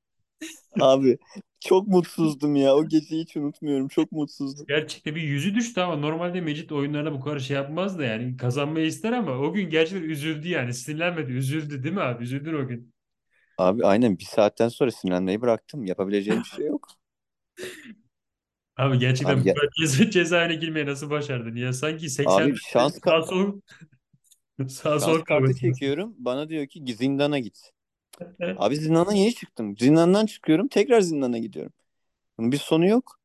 [0.79, 1.17] Abi
[1.59, 2.75] çok mutsuzdum ya.
[2.75, 3.87] O geceyi hiç unutmuyorum.
[3.87, 4.65] Çok mutsuzdum.
[4.67, 8.85] Gerçekten bir yüzü düştü ama normalde Mecit oyunlarına bu kadar şey yapmaz da yani kazanmayı
[8.85, 12.93] ister ama o gün gerçekten üzüldü yani sinirlenmedi üzüldü değil mi abi üzüldün o gün.
[13.57, 15.85] Abi aynen bir saatten sonra sinirlenmeyi bıraktım.
[15.85, 16.87] Yapabileceğim bir şey yok.
[18.79, 22.55] Abi gerçekten Abi bu ya, kadar ceza, cezaevine girmeyi nasıl başardın ya sanki 80 abi
[22.55, 23.61] şans ka- sağ sol
[24.69, 25.59] sağ sol şans kartı kavgası.
[25.59, 26.15] çekiyorum.
[26.17, 27.71] Bana diyor ki zindana git.
[28.57, 29.77] Abi zindana yeni çıktım.
[29.77, 30.67] Zindandan çıkıyorum.
[30.67, 31.73] Tekrar zindana gidiyorum.
[32.37, 33.19] Bunun bir sonu yok.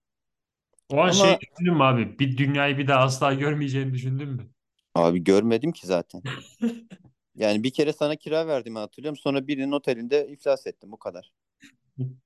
[0.89, 4.51] O an şey Ama düşündün mü abi bir dünyayı bir daha asla görmeyeceğini düşündün mü?
[4.95, 6.23] abi görmedim ki zaten.
[7.35, 9.17] Yani bir kere sana kira verdiğimi hatırlıyorum.
[9.19, 10.93] Sonra birinin otelinde iflas ettim.
[10.93, 11.33] Bu kadar.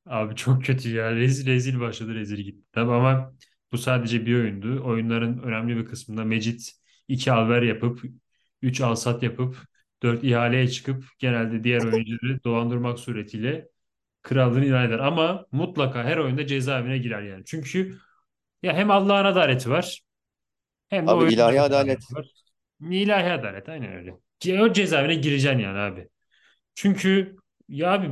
[0.07, 1.15] Abi çok kötü ya.
[1.17, 2.65] Rezil rezil başladı rezil gitti.
[2.73, 3.35] Tabii ama
[3.73, 4.85] bu sadece bir oyundu.
[4.85, 6.73] Oyunların önemli bir kısmında Mecit
[7.09, 8.03] iki alver yapıp
[8.63, 9.57] 3 alsat yapıp
[10.03, 13.69] 4 ihaleye çıkıp genelde diğer oyuncuları dolandırmak suretiyle
[14.23, 14.99] krallığını ilan eder.
[14.99, 17.45] Ama mutlaka her oyunda cezaevine girer yani.
[17.47, 17.99] Çünkü
[18.63, 20.01] ya hem Allah'ın adaleti var
[20.89, 22.13] hem de Abi ilahi adalet.
[22.13, 22.27] var.
[22.91, 24.13] İlahi adalet aynen öyle.
[24.63, 26.09] O cezaevine gireceksin yani abi.
[26.75, 27.37] Çünkü
[27.69, 28.11] ya abi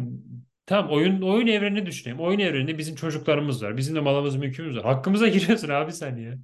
[0.67, 2.21] tamam oyun oyun evrenini düşünelim.
[2.21, 3.77] Oyun evreninde bizim çocuklarımız var.
[3.77, 4.85] Bizim de malımız mülkümüz var.
[4.85, 6.39] Hakkımıza giriyorsun abi sen ya.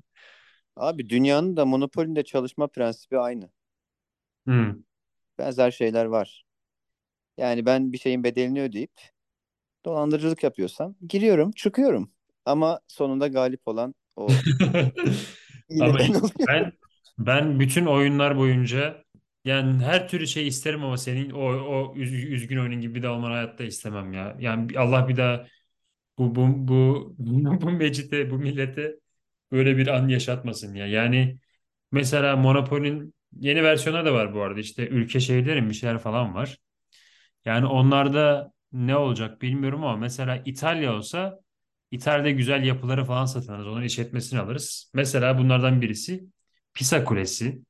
[0.76, 3.50] Abi dünyanın da monopolünde çalışma prensibi aynı.
[4.46, 4.82] Hmm.
[5.38, 6.44] Benzer şeyler var.
[7.38, 8.92] Yani ben bir şeyin bedelini ödeyip
[9.84, 12.12] dolandırıcılık yapıyorsam giriyorum, çıkıyorum.
[12.44, 14.28] Ama sonunda galip olan o
[15.70, 16.30] yine Ama ben oluyorum.
[16.48, 16.72] ben
[17.18, 19.01] ben bütün oyunlar boyunca
[19.44, 23.12] yani her türlü şey isterim ama senin o o üz- üzgün oyunun gibi bir daha
[23.12, 24.36] olmanı hayatta istemem ya.
[24.40, 25.46] Yani Allah bir daha
[26.18, 27.14] bu bu bu
[27.62, 28.96] bu Mecit'e bu millete
[29.52, 30.86] böyle bir an yaşatmasın ya.
[30.86, 31.38] Yani
[31.92, 34.60] mesela Monopoly'nin yeni versiyonu da var bu arada.
[34.60, 36.58] İşte ülke şehirlerin bir şeyler falan var.
[37.44, 41.40] Yani onlarda ne olacak bilmiyorum ama mesela İtalya olsa
[41.90, 43.66] İtalya'da güzel yapıları falan satın alırız.
[43.68, 44.90] Onun işletmesini alırız.
[44.94, 46.24] Mesela bunlardan birisi
[46.74, 47.62] Pisa Kulesi.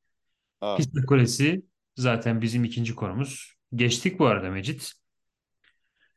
[0.62, 1.62] Aa, Pisa Kulesi
[1.96, 3.54] zaten bizim ikinci konumuz.
[3.74, 4.92] Geçtik bu arada Mecit.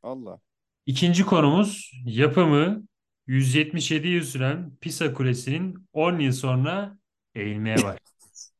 [0.04, 0.40] Allah.
[0.86, 2.84] İkinci konumuz yapımı
[3.28, 6.98] 177 yıl süren Pisa Kulesi'nin 10 yıl sonra
[7.36, 8.00] eğilmeye başladı.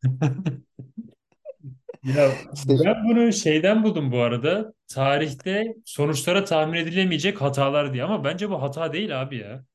[2.06, 2.32] Ya
[2.68, 4.74] ben bunu şeyden buldum bu arada.
[4.88, 9.66] Tarihte sonuçlara tahmin edilemeyecek hatalar diye ama bence bu hata değil abi ya.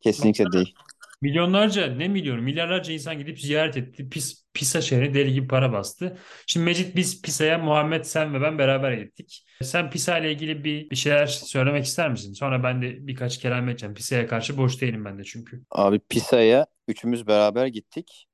[0.00, 0.74] kesinlikle değil.
[1.22, 4.08] Milyonlarca ne milyonu milyarlarca insan gidip ziyaret etti.
[4.08, 6.18] Pis, Pisa şehrine deli gibi para bastı.
[6.46, 9.46] Şimdi Mecit biz Pisa'ya Muhammed sen ve ben beraber gittik.
[9.62, 12.32] Sen Pisa ile ilgili bir, bir şeyler söylemek ister misin?
[12.32, 13.94] Sonra ben de birkaç kelam edeceğim.
[13.94, 15.62] Pisa'ya karşı boş değilim ben de çünkü.
[15.70, 18.26] Abi Pisa'ya üçümüz beraber gittik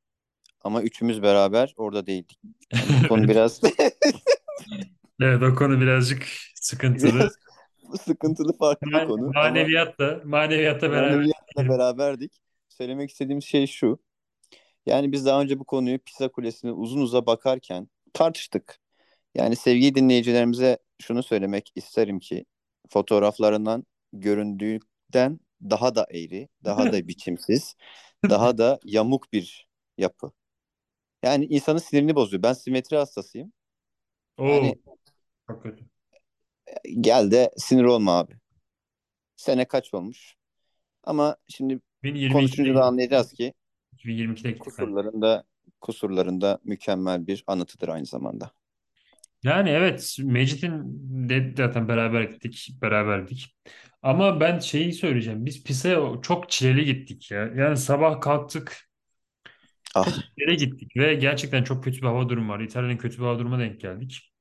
[0.60, 2.40] ama üçümüz beraber orada değildik.
[3.08, 3.60] Konu biraz
[5.20, 7.30] Evet o konu birazcık sıkıntılı.
[8.00, 11.10] sıkıntılı farklı bir konu ama Maneviyatta, maneviyatta beraber.
[11.10, 12.32] maneviyatla beraberdik.
[12.68, 13.98] Söylemek istediğim şey şu.
[14.86, 18.80] Yani biz daha önce bu konuyu Pisa Kulesi'ne uzun uza bakarken tartıştık.
[19.34, 22.44] Yani sevgili dinleyicilerimize şunu söylemek isterim ki
[22.88, 27.76] fotoğraflarından göründüğünden daha da eğri, daha da biçimsiz,
[28.30, 29.68] daha da yamuk bir
[29.98, 30.32] yapı.
[31.22, 32.42] Yani insanın sinirini bozuyor.
[32.42, 33.52] Ben simetri hastasıyım.
[34.38, 34.78] Oo, Yani
[35.62, 35.84] kötü.
[37.00, 38.34] gel de sinir olma abi.
[39.36, 40.34] Sene kaç olmuş?
[41.04, 43.54] Ama şimdi 2022'de konuşunca da anlayacağız ki
[43.96, 44.86] 2022'de gittik ben.
[44.86, 45.44] kusurlarında
[45.80, 48.52] kusurlarında mükemmel bir anıtıdır aynı zamanda.
[49.42, 50.82] Yani evet Mecit'in
[51.28, 53.56] de zaten beraber gittik, beraberdik.
[54.02, 55.46] Ama ben şeyi söyleyeceğim.
[55.46, 57.52] Biz Pisa'ya çok çileli gittik ya.
[57.56, 58.86] Yani sabah kalktık,
[59.94, 60.06] Ah
[60.36, 62.60] yere gittik ve gerçekten çok kötü bir hava durumu var.
[62.60, 64.32] İtalya'nın kötü bir hava durumuna denk geldik.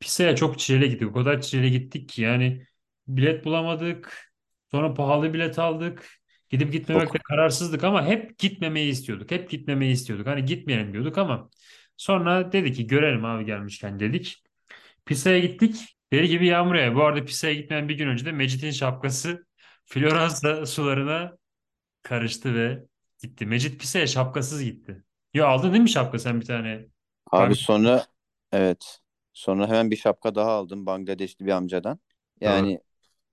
[0.00, 1.08] Pisa'ya çok çileli gittik.
[1.08, 2.66] O kadar çileli gittik ki yani
[3.08, 4.32] bilet bulamadık.
[4.70, 6.10] Sonra pahalı bilet aldık.
[6.50, 9.30] Gidip gitmemekte kararsızdık ama hep gitmemeyi istiyorduk.
[9.30, 10.26] Hep gitmemeyi istiyorduk.
[10.26, 11.50] Hani gitmeyelim diyorduk ama
[11.96, 14.42] sonra dedi ki görelim abi gelmişken dedik.
[15.06, 15.96] Pisa'ya gittik.
[16.12, 16.94] Deli gibi yağmur yağıyor.
[16.94, 19.46] Bu arada Pisa'ya gitmeyen bir gün önce de Mecit'in şapkası
[19.86, 21.36] Floransa sularına
[22.02, 22.82] karıştı ve
[23.22, 23.46] gitti.
[23.46, 25.04] Mecit Pisa'ya şapkasız gitti.
[25.34, 26.70] Yo aldın değil mi şapka sen bir tane?
[26.70, 26.86] Abi
[27.30, 27.54] Pardon.
[27.54, 28.06] sonra
[28.52, 29.00] evet
[29.32, 31.98] sonra hemen bir şapka daha aldım Bangladeşli bir amcadan.
[32.40, 32.80] Yani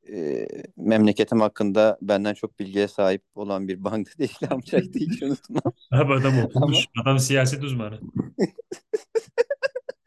[0.10, 5.74] e, memleketim hakkında benden çok bilgiye sahip olan bir Bangladeşli amcaydı hiç unutmam.
[5.92, 6.86] Abi adam Ama okumuş.
[7.02, 8.00] Adam siyaset uzmanı.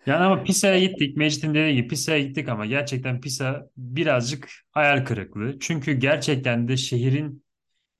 [0.06, 1.16] Yani ama Pisa'ya gittik.
[1.16, 5.58] Mecit'in dediği gibi Pisa'ya gittik ama gerçekten Pisa birazcık hayal kırıklığı.
[5.60, 7.44] Çünkü gerçekten de şehrin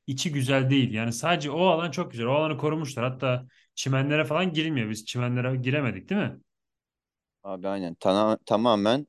[0.08, 0.94] içi güzel değil.
[0.94, 2.26] Yani sadece o alan çok güzel.
[2.26, 3.12] O alanı korumuşlar.
[3.12, 4.90] Hatta çimenlere falan girilmiyor.
[4.90, 6.38] Biz çimenlere giremedik değil mi?
[7.42, 9.06] abi aynen Tana- tamamen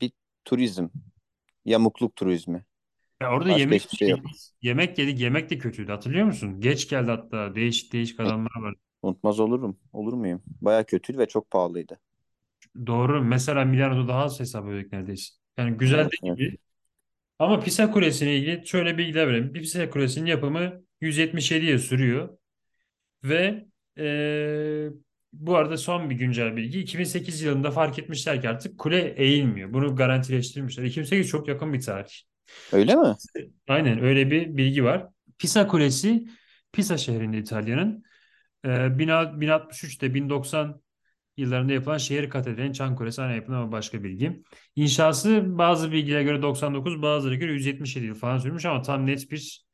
[0.00, 0.12] bir
[0.44, 0.88] turizm,
[1.64, 2.64] yamukluk turizmi.
[3.20, 4.22] Ya orada Başka yemek hiçbir şey yok.
[4.62, 5.20] Yemek yedik.
[5.20, 5.92] Yemek de kötüydü.
[5.92, 6.60] Hatırlıyor musun?
[6.60, 7.54] Geç geldi hatta.
[7.54, 8.74] Değişik değişik adamlar var.
[9.02, 9.78] Unutmaz olurum.
[9.92, 10.42] Olur muyum?
[10.60, 12.00] Baya kötüydü ve çok pahalıydı.
[12.86, 13.24] Doğru.
[13.24, 15.34] Mesela Milano'da daha az hesap ödedik neredeyse.
[15.58, 16.40] Yani güzel Evet, de evet.
[16.40, 16.58] gibi.
[17.40, 19.54] Ama Pisa Kulesi'ne ilgili şöyle bilgiler vereyim.
[19.54, 22.38] Bir Pisa Kulesi'nin yapımı 177 yıl sürüyor.
[23.24, 23.66] Ve
[23.98, 24.90] eee,
[25.32, 26.80] bu arada son bir güncel bilgi.
[26.80, 29.72] 2008 yılında fark etmişler ki artık kule eğilmiyor.
[29.72, 30.84] Bunu garantileştirmişler.
[30.84, 32.12] 2008 çok yakın bir tarih.
[32.72, 33.16] Öyle mi?
[33.68, 35.06] Aynen öyle bir bilgi var.
[35.38, 36.28] Pisa Kulesi
[36.72, 38.04] Pisa şehrinde İtalya'nın
[38.64, 40.82] eee 1063'te 1090
[41.36, 44.42] yıllarında yapılan şehir katedralinin Çan Kulesi ana yapımı ama başka bilgi.
[44.76, 49.66] İnşası bazı bilgilere göre 99 bazılarına göre 177 yıl falan sürmüş ama tam net bir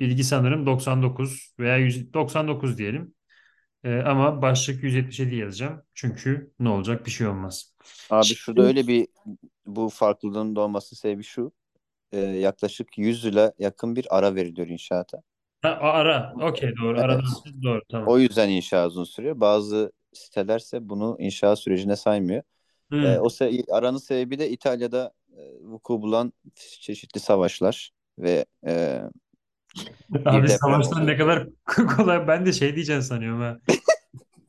[0.00, 3.15] bilgi sanırım 99 veya 100 99 diyelim.
[3.86, 5.82] Ee, ama başlık 177 yazacağım.
[5.94, 7.74] Çünkü ne olacak bir şey olmaz.
[8.10, 9.08] Abi şurada Şimdi öyle bir
[9.66, 11.52] bu farklılığın doğması sebebi şu.
[12.12, 15.22] Ee, yaklaşık 100 yıla yakın bir ara veriliyor inşaata.
[15.62, 16.32] ha, ara.
[16.42, 16.96] Okey doğru.
[16.96, 17.04] Evet.
[17.04, 17.24] Aradan
[17.62, 18.08] doğru tamam.
[18.08, 19.40] O yüzden inşa uzun sürüyor.
[19.40, 22.42] Bazı sitelerse bunu inşa sürecine saymıyor.
[22.90, 23.02] Hmm.
[23.04, 26.32] Ee, o se- aranın sebebi de İtalya'da e, vuku bulan
[26.80, 29.02] çeşitli savaşlar ve e,
[30.10, 31.06] bir Abi deprem savaştan oldu.
[31.06, 31.48] ne kadar
[31.96, 32.28] kolay.
[32.28, 33.58] Ben de şey diyeceğim sanıyorum ha.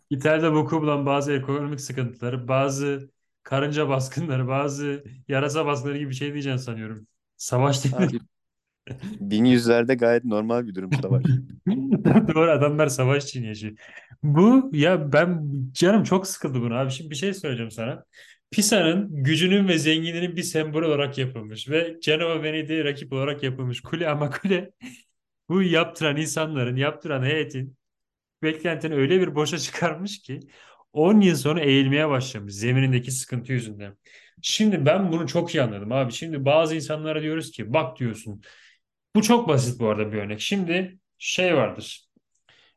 [0.09, 3.11] İtalya'da vuku bulan bazı ekonomik sıkıntıları, bazı
[3.43, 7.07] karınca baskınları, bazı yarasa baskınları gibi bir şey diyeceğim sanıyorum.
[7.37, 7.95] Savaş değil.
[7.97, 8.19] Abi
[9.21, 11.23] 1100'lerde gayet normal bir durum savaş.
[12.35, 13.77] Doğru adamlar savaş için yaşıyor.
[14.23, 16.91] Bu ya ben canım çok sıkıldı bunu abi.
[16.91, 18.03] Şimdi bir şey söyleyeceğim sana.
[18.51, 24.09] Pisa'nın gücünün ve zenginliğinin bir sembolü olarak yapılmış ve Cenova Venedik'e rakip olarak yapılmış kule
[24.09, 24.71] ama kule
[25.49, 27.77] bu yaptıran insanların, yaptıran heyetin
[28.43, 30.39] beklentini öyle bir boşa çıkarmış ki
[30.93, 33.97] 10 yıl sonra eğilmeye başlamış zeminindeki sıkıntı yüzünden.
[34.41, 36.11] Şimdi ben bunu çok iyi anladım abi.
[36.13, 38.41] Şimdi bazı insanlara diyoruz ki bak diyorsun.
[39.15, 40.41] Bu çok basit bu arada bir örnek.
[40.41, 42.07] Şimdi şey vardır.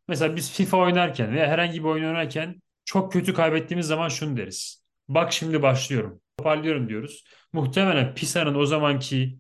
[0.09, 4.85] Mesela biz FIFA oynarken veya herhangi bir oyun oynarken çok kötü kaybettiğimiz zaman şunu deriz.
[5.09, 6.21] Bak şimdi başlıyorum.
[6.39, 7.25] Toparlıyorum diyoruz.
[7.53, 9.39] Muhtemelen Pisa'nın o zamanki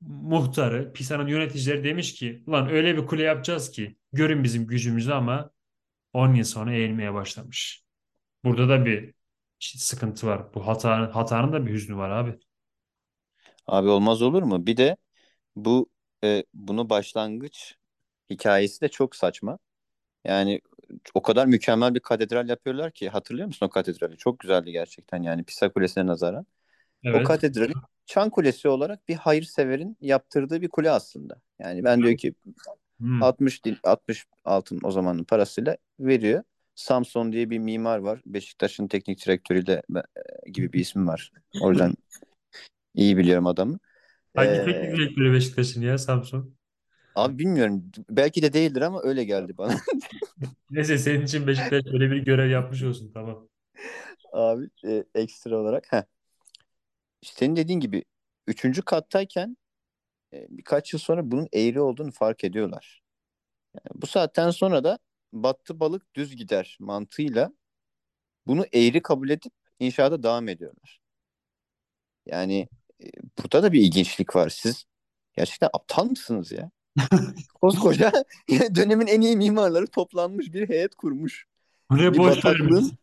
[0.00, 5.50] muhtarı, Pisa'nın yöneticileri demiş ki ulan öyle bir kule yapacağız ki görün bizim gücümüzü ama
[6.12, 7.84] 10 yıl sonra eğilmeye başlamış.
[8.44, 9.14] Burada da bir
[9.60, 10.54] sıkıntı var.
[10.54, 12.38] Bu hata, hatanın da bir hüznü var abi.
[13.66, 14.66] Abi olmaz olur mu?
[14.66, 14.96] Bir de
[15.56, 15.90] bu
[16.24, 17.76] e, bunu başlangıç
[18.30, 19.58] hikayesi de çok saçma.
[20.24, 20.60] Yani
[21.14, 24.16] o kadar mükemmel bir katedral yapıyorlar ki hatırlıyor musun o katedrali?
[24.18, 26.46] Çok güzeldi gerçekten yani Pisa Kulesi'ne nazaran.
[27.12, 27.22] O Evet.
[27.22, 27.74] katedrali
[28.06, 31.40] Çan Kulesi olarak bir hayırseverin yaptırdığı bir kule aslında.
[31.58, 32.34] Yani ben diyor ki
[33.00, 33.20] Hmm.
[33.20, 36.42] 60 din 60 altın o zamanın parasıyla veriyor.
[36.74, 38.22] Samson diye bir mimar var.
[38.26, 39.82] Beşiktaş'ın teknik direktörüyle
[40.46, 41.32] e, gibi bir ismi var.
[41.60, 41.94] Oradan
[42.94, 43.78] iyi biliyorum adamı.
[44.34, 46.56] Hangi Ee, teknik direktörü Beşiktaş'ın ya Samsun?
[47.14, 47.90] abi bilmiyorum.
[48.10, 49.74] Belki de değildir ama öyle geldi bana.
[50.70, 53.48] Neyse senin için Beşiktaş böyle bir görev yapmış olsun tamam.
[54.32, 55.92] Abi e, ekstra olarak.
[55.92, 56.02] Heh.
[57.24, 58.04] Senin dediğin gibi
[58.46, 59.56] üçüncü kattayken
[60.32, 63.02] e, birkaç yıl sonra bunun eğri olduğunu fark ediyorlar.
[63.74, 64.98] Yani bu saatten sonra da
[65.32, 67.52] battı balık düz gider mantığıyla
[68.46, 71.00] bunu eğri kabul edip inşaata devam ediyorlar.
[72.26, 72.68] Yani
[73.02, 73.06] e,
[73.42, 74.48] burada da bir ilginçlik var.
[74.48, 74.84] Siz
[75.36, 76.70] gerçekten aptal mısınız ya?
[77.54, 78.12] Koskoca
[78.74, 81.46] dönemin en iyi mimarları toplanmış bir heyet kurmuş.
[81.90, 82.94] Bu ne Bir boş bataklığın vermiş.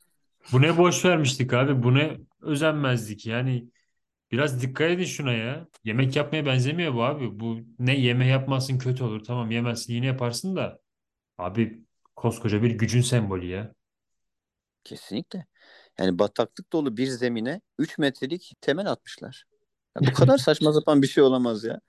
[0.52, 1.84] Bu ne boş vermiştik abi.
[1.84, 3.26] Bu ne özenmezdik.
[3.26, 3.68] Yani
[4.32, 5.68] biraz dikkat edin şuna ya.
[5.84, 7.40] Yemek yapmaya benzemiyor bu abi.
[7.40, 9.24] Bu ne yeme yapmazsın kötü olur.
[9.24, 10.80] Tamam yemezsin yine yaparsın da.
[11.38, 13.76] Abi koskoca bir gücün sembolü ya.
[14.84, 15.46] kesinlikle.
[16.00, 19.46] Yani bataklık dolu bir zemine 3 metrelik temel atmışlar.
[19.98, 21.80] Ya bu kadar saçma sapan bir şey olamaz ya.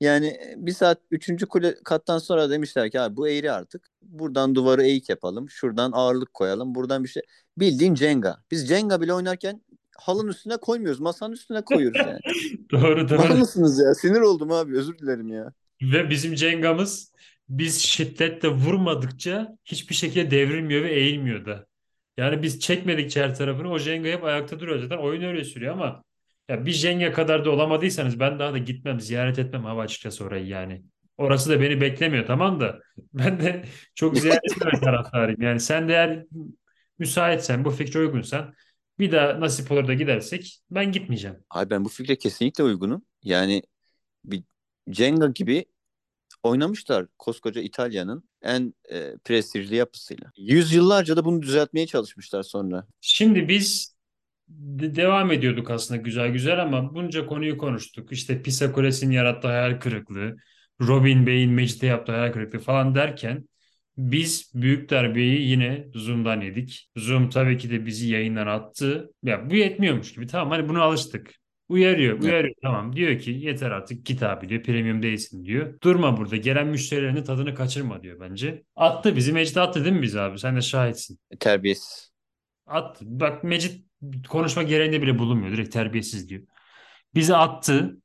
[0.00, 3.88] Yani bir saat üçüncü kule kattan sonra demişler ki abi bu eğri artık.
[4.02, 5.50] Buradan duvarı eğik yapalım.
[5.50, 6.74] Şuradan ağırlık koyalım.
[6.74, 7.22] Buradan bir şey.
[7.58, 8.38] Bildiğin Jenga.
[8.50, 9.62] Biz Jenga bile oynarken
[10.00, 11.00] halının üstüne koymuyoruz.
[11.00, 12.20] Masanın üstüne koyuyoruz yani.
[12.70, 13.34] Doğru doğru.
[13.34, 13.94] mısınız ya?
[13.94, 14.78] Sinir oldum abi.
[14.78, 15.52] Özür dilerim ya.
[15.82, 17.12] Ve bizim Cenga'mız
[17.48, 21.66] biz şiddetle vurmadıkça hiçbir şekilde devrilmiyor ve eğilmiyor da.
[22.16, 26.04] Yani biz çekmedikçe her tarafını o Jenga hep ayakta duruyor zaten oyun öyle sürüyor ama
[26.48, 30.46] ya bir Jenga kadar da olamadıysanız ben daha da gitmem ziyaret etmem abi açıkçası orayı
[30.46, 30.82] yani.
[31.18, 32.80] Orası da beni beklemiyor tamam da
[33.14, 35.42] ben de çok ziyaret etmemek taraftarıyım.
[35.42, 36.26] Yani sen de eğer
[36.98, 38.54] müsaitsen bu fikre uygunsan
[39.00, 41.36] bir daha nasip olur da gidersek ben gitmeyeceğim.
[41.50, 43.02] Abi ben bu fikre kesinlikle uygunum.
[43.22, 43.62] Yani
[44.24, 44.42] bir
[44.88, 45.64] Jenga gibi
[46.42, 50.32] oynamışlar koskoca İtalya'nın en e, prestijli yapısıyla.
[50.36, 52.86] Yüzyıllarca da bunu düzeltmeye çalışmışlar sonra.
[53.00, 53.96] Şimdi biz
[54.48, 58.12] de- devam ediyorduk aslında güzel güzel ama bunca konuyu konuştuk.
[58.12, 60.36] İşte Pisa Kulesi'nin yarattığı hayal kırıklığı,
[60.80, 63.48] Robin Bey'in Mecit'e yaptığı hayal kırıklığı falan derken
[64.00, 66.90] biz büyük darbeyi yine Zoom'dan yedik.
[66.96, 69.10] Zoom tabii ki de bizi yayından attı.
[69.22, 70.26] Ya bu yetmiyormuş gibi.
[70.26, 71.34] Tamam hani buna alıştık.
[71.68, 72.24] Uyarıyor, Evet.
[72.24, 72.54] uyarıyor.
[72.62, 74.62] Tamam diyor ki yeter artık git abi diyor.
[74.62, 75.80] Premium değilsin diyor.
[75.82, 76.36] Durma burada.
[76.36, 78.62] Gelen müşterilerin tadını kaçırma diyor bence.
[78.76, 79.32] Attı bizi.
[79.32, 80.38] Mecit attı değil mi bizi abi?
[80.38, 81.18] Sen de şahitsin.
[81.40, 82.10] Terbiyesiz.
[82.66, 83.84] At, bak Mecit
[84.28, 85.52] konuşma gereğinde bile bulunmuyor.
[85.52, 86.42] Direkt terbiyesiz diyor.
[87.14, 87.96] Bizi attı.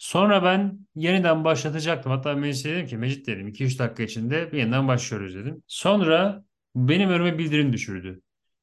[0.00, 2.12] Sonra ben yeniden başlatacaktım.
[2.12, 5.62] Hatta Mecit'e dedim ki Mecit dedim 2-3 dakika içinde yeniden başlıyoruz dedim.
[5.66, 8.20] Sonra benim önüme bildirim düşürdü.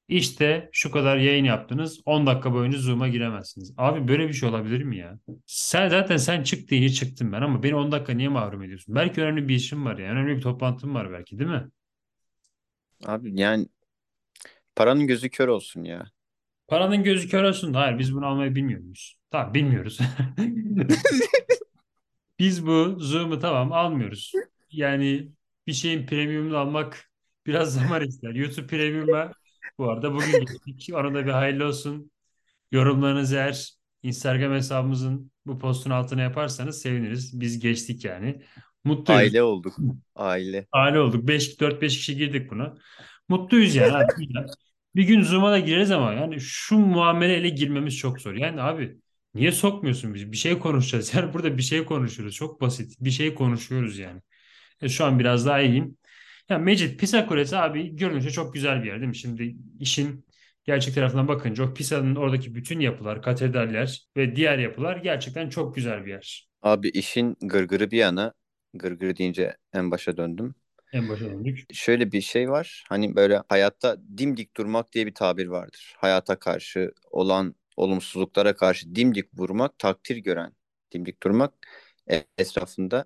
[0.07, 1.99] İşte şu kadar yayın yaptınız.
[2.05, 3.73] 10 dakika boyunca Zoom'a giremezsiniz.
[3.77, 5.19] Abi böyle bir şey olabilir mi ya?
[5.45, 8.95] Sen zaten sen çık deyince çıktım ben ama beni 10 dakika niye mahrum ediyorsun?
[8.95, 10.11] Belki önemli bir işim var ya.
[10.11, 11.67] Önemli bir toplantım var belki değil mi?
[13.05, 13.67] Abi yani
[14.75, 16.05] paranın gözü kör olsun ya.
[16.67, 17.73] Paranın gözü kör olsun.
[17.73, 19.16] Hayır biz bunu almayı bilmiyor muyuz?
[19.31, 19.99] Tamam bilmiyoruz.
[22.39, 24.31] Biz bu Zoom'u tamam almıyoruz.
[24.71, 25.31] Yani
[25.67, 27.09] bir şeyin premiumunu almak
[27.45, 28.31] biraz zaman ister.
[28.31, 29.31] YouTube Premium'a
[29.77, 30.95] bu arada bugün geçtik.
[30.95, 32.11] Ona da bir hayırlı olsun.
[32.71, 37.41] Yorumlarınızı eğer Instagram hesabımızın bu postun altına yaparsanız seviniriz.
[37.41, 38.41] Biz geçtik yani.
[38.83, 39.21] Mutluyuz.
[39.21, 39.77] Aile olduk.
[40.15, 40.67] Aile.
[40.71, 41.27] Aile olduk.
[41.27, 42.73] 5 4-5 kişi girdik buna.
[43.29, 44.07] Mutluyuz yani abi.
[44.95, 48.33] Bir gün Zoom'a da gireriz ama yani şu muameleyle girmemiz çok zor.
[48.33, 48.97] Yani abi
[49.37, 50.31] niye sokmuyorsun bizi?
[50.31, 51.13] Bir şey konuşacağız.
[51.15, 52.35] Yani burada bir şey konuşuyoruz.
[52.35, 52.95] Çok basit.
[52.99, 54.21] Bir şey konuşuyoruz yani.
[54.81, 55.97] E, şu an biraz daha iyiyim.
[56.49, 59.15] Ya Mecit Pisa Kulesi abi görünüşe çok güzel bir yer değil mi?
[59.15, 60.25] Şimdi işin
[60.65, 66.05] gerçek tarafına bakınca o Pisa'nın oradaki bütün yapılar, katedraller ve diğer yapılar gerçekten çok güzel
[66.05, 66.49] bir yer.
[66.61, 68.33] Abi işin gırgırı bir yana
[68.73, 70.55] gırgırı deyince en başa döndüm.
[70.93, 71.73] En başa döndük.
[71.73, 72.85] Şöyle bir şey var.
[72.89, 75.95] Hani böyle hayatta dimdik durmak diye bir tabir vardır.
[75.97, 80.53] Hayata karşı olan olumsuzluklara karşı dimdik vurmak, takdir gören
[80.91, 81.53] dimdik durmak
[82.11, 83.05] e, etrafında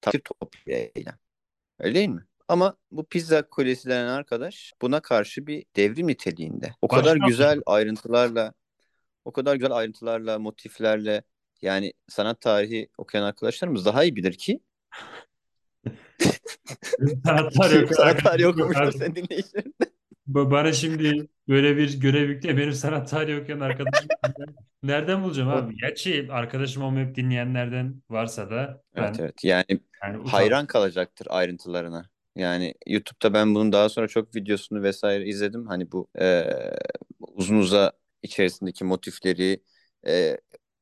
[0.00, 1.18] takdir toplayan eylem.
[1.78, 2.26] Öyle değil mi?
[2.48, 6.74] Ama bu pizza kulesi denen arkadaş buna karşı bir devrim niteliğinde.
[6.82, 8.54] O kadar Başka- güzel ayrıntılarla,
[9.24, 11.22] o kadar güzel ayrıntılarla, motiflerle
[11.62, 14.60] yani sanat tarihi okuyan arkadaşlarımız daha iyi bilir ki
[17.92, 18.92] sanat tarihi okumuştur abi.
[18.92, 19.74] senin dinleyicilerin.
[19.80, 19.90] Ba-
[20.26, 24.08] Bana şimdi böyle bir görev yükle benim sanat tarihi okuyan arkadaşım.
[24.82, 25.76] Nereden bulacağım abi?
[25.76, 29.44] Gerçi arkadaşım olmayıp dinleyenlerden varsa da ben Evet evet.
[29.44, 29.64] Yani
[30.04, 32.10] yani utan- hayran kalacaktır ayrıntılarına.
[32.36, 35.66] Yani YouTube'da ben bunun daha sonra çok videosunu vesaire izledim.
[35.66, 36.44] Hani bu e,
[37.20, 39.62] uzun uza içerisindeki motifleri
[40.06, 40.36] e,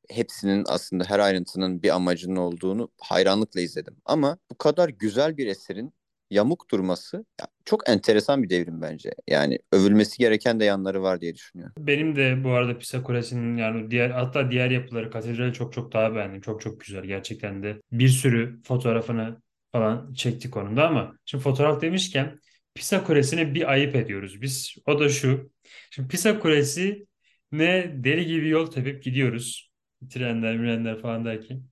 [0.08, 3.96] hepsinin aslında her ayrıntının bir amacının olduğunu hayranlıkla izledim.
[4.04, 5.94] Ama bu kadar güzel bir eserin
[6.30, 7.24] yamuk durması
[7.64, 9.10] çok enteresan bir devrim bence.
[9.28, 11.74] Yani övülmesi gereken de yanları var diye düşünüyorum.
[11.78, 16.14] Benim de bu arada Pisa Kulesi'nin yani diğer hatta diğer yapıları katedrali çok çok daha
[16.14, 16.40] beğendim.
[16.40, 17.80] Çok çok güzel gerçekten de.
[17.92, 22.40] Bir sürü fotoğrafını falan çektik onun da ama şimdi fotoğraf demişken
[22.74, 24.74] Pisa Kulesi'ne bir ayıp ediyoruz biz.
[24.86, 25.50] O da şu.
[25.90, 27.06] Şimdi Pisa Kulesi
[27.52, 29.70] ne deli gibi yol tepip gidiyoruz.
[30.10, 31.62] Trenler, mirenler falan derken.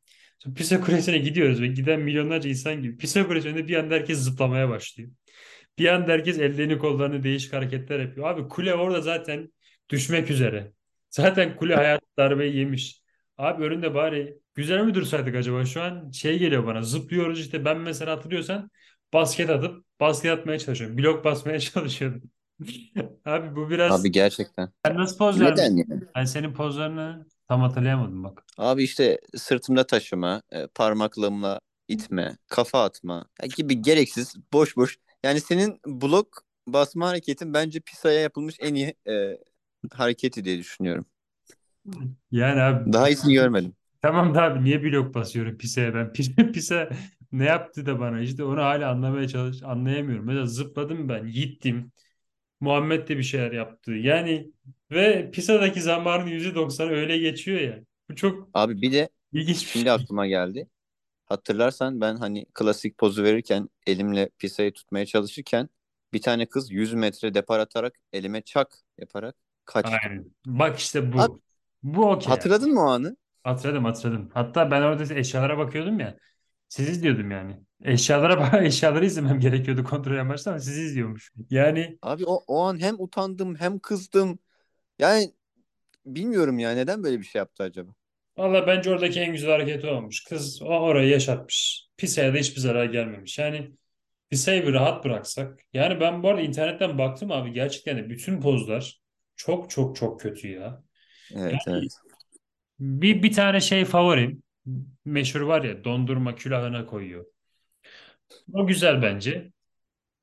[0.54, 4.68] Pisa Kulesi'ne gidiyoruz ve giden milyonlarca insan gibi Pisa Kulesi önünde bir anda herkes zıplamaya
[4.68, 5.10] başlıyor.
[5.78, 8.28] Bir anda herkes ellerini kollarını değişik hareketler yapıyor.
[8.28, 9.52] Abi kule orada zaten
[9.88, 10.72] düşmek üzere.
[11.10, 13.02] Zaten kule hayat darbeyi yemiş.
[13.38, 15.64] Abi önünde bari güzel mi dursaydık acaba?
[15.64, 16.82] Şu an şey geliyor bana.
[16.82, 17.64] Zıplıyoruz işte.
[17.64, 18.70] Ben mesela hatırlıyorsan
[19.12, 20.98] basket atıp basket atmaya çalışıyorum.
[20.98, 22.22] Blok basmaya çalışıyordum.
[23.24, 24.68] Abi bu biraz Abi gerçekten.
[24.84, 25.86] ben nasıl poz Neden vermiştim?
[25.90, 26.02] yani?
[26.16, 28.44] Ben senin pozlarını tam hatırlayamadım bak.
[28.58, 34.98] Abi işte sırtımda taşıma, e, parmaklığımla itme, kafa atma gibi gereksiz, boş boş.
[35.24, 39.38] Yani senin blok basma hareketin bence Pisa'ya yapılmış en iyi e,
[39.92, 41.06] hareketi diye düşünüyorum.
[42.30, 43.74] Yani abi Daha iyisini görmedim.
[44.02, 46.12] Tamam da abi niye blok basıyorum Pisa'ya ben?
[46.52, 46.88] Pisa
[47.32, 48.20] ne yaptı da bana?
[48.20, 50.26] İşte onu hala anlamaya çalış anlayamıyorum.
[50.26, 51.92] Mesela zıpladım ben, gittim.
[52.60, 53.92] Muhammed de bir şeyler yaptı.
[53.92, 54.52] Yani
[54.90, 57.80] ve Pisa'daki zamanın %90'ı öyle geçiyor ya.
[58.10, 59.92] Bu çok Abi bir de ilginç bir şimdi şey.
[59.92, 60.68] aklıma geldi.
[61.26, 65.70] Hatırlarsan ben hani klasik pozu verirken elimle Pisa'yı tutmaya çalışırken
[66.12, 69.96] bir tane kız 100 metre depar atarak elime çak yaparak kaçtı.
[70.02, 70.30] Aynen.
[70.46, 71.18] Bak işte bu.
[71.22, 71.40] Abi,
[71.82, 72.34] Bu okey.
[72.34, 73.16] Hatırladın mı o anı?
[73.44, 74.30] Hatırladım hatırladım.
[74.34, 76.18] Hatta ben orada eşyalara bakıyordum ya.
[76.68, 77.56] Siz izliyordum yani.
[77.84, 81.32] Eşyalara eşyaları izlemem gerekiyordu kontrol amaçlı ama sizi izliyormuş.
[81.50, 84.38] Yani Abi o, o an hem utandım hem kızdım.
[84.98, 85.32] Yani
[86.06, 87.90] bilmiyorum ya neden böyle bir şey yaptı acaba?
[88.36, 90.24] Valla bence oradaki en güzel hareket o olmuş.
[90.24, 91.86] Kız o orayı yaşatmış.
[91.96, 93.38] Pisa'ya da hiçbir zarar gelmemiş.
[93.38, 93.70] Yani
[94.30, 95.60] Pisa'yı bir rahat bıraksak.
[95.72, 99.00] Yani ben bu arada internetten baktım abi gerçekten de bütün pozlar
[99.36, 100.82] çok çok çok kötü ya.
[101.36, 101.92] Evet evet.
[102.78, 104.42] bir, bir tane şey favorim.
[105.04, 107.24] Meşhur var ya dondurma külahına koyuyor.
[108.52, 109.52] O güzel bence.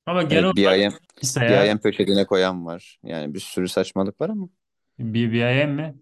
[0.06, 3.00] Ama genel Evet olarak bir Pisa'ya ayem poşetine koyan var.
[3.04, 4.50] Yani bir sürü saçmalık var ama.
[5.24, 5.96] ayem mi?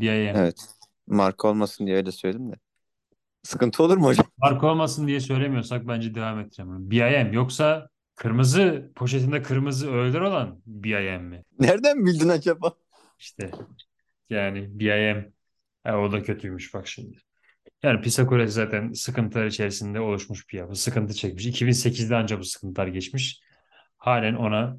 [0.00, 0.36] Ayem.
[0.36, 0.68] Evet.
[1.06, 2.56] Marka olmasın diye öyle söyledim de.
[3.42, 4.26] Sıkıntı olur mu hocam?
[4.38, 6.90] Marka olmasın diye söylemiyorsak bence devam ettireceğim bunu.
[6.90, 11.44] BIM yoksa kırmızı poşetinde kırmızı öğeler olan BIM mi?
[11.58, 12.72] Nereden bildin acaba?
[13.18, 13.50] İşte
[14.30, 15.32] yani BIM
[15.84, 17.25] ha, o da kötüymüş bak şimdi.
[17.86, 20.76] Yani Pisa Kulesi zaten sıkıntılar içerisinde oluşmuş bir yapı.
[20.76, 21.46] Sıkıntı çekmiş.
[21.46, 23.40] 2008'de ancak bu sıkıntılar geçmiş.
[23.96, 24.76] Halen ona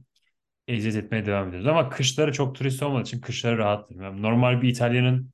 [0.67, 1.67] eziyet etmeye devam ediyoruz.
[1.67, 3.95] Ama kışları çok turist olmadığı için kışları rahattır.
[3.95, 5.31] Yani normal bir İtalyanın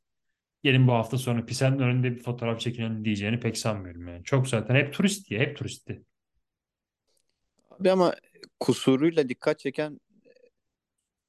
[0.63, 4.23] gelin bu hafta sonu Pisa'nın önünde bir fotoğraf çekinelim diyeceğini pek sanmıyorum yani.
[4.23, 6.03] Çok zaten hep turist diye, hep turisti.
[7.71, 8.15] Abi ama
[8.59, 9.99] kusuruyla dikkat çeken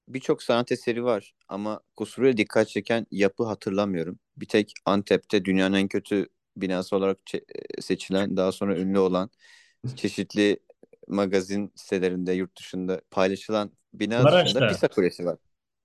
[0.09, 1.35] birçok sanat eseri var.
[1.49, 4.19] Ama kusuruyla dikkat çeken yapı hatırlamıyorum.
[4.37, 9.31] Bir tek Antep'te dünyanın en kötü binası olarak çe- seçilen, daha sonra ünlü olan
[9.97, 10.61] çeşitli
[11.09, 14.67] magazin sitelerinde, yurt dışında paylaşılan bina dışında Maraş'ta.
[14.67, 15.39] Pisa Kulesi var.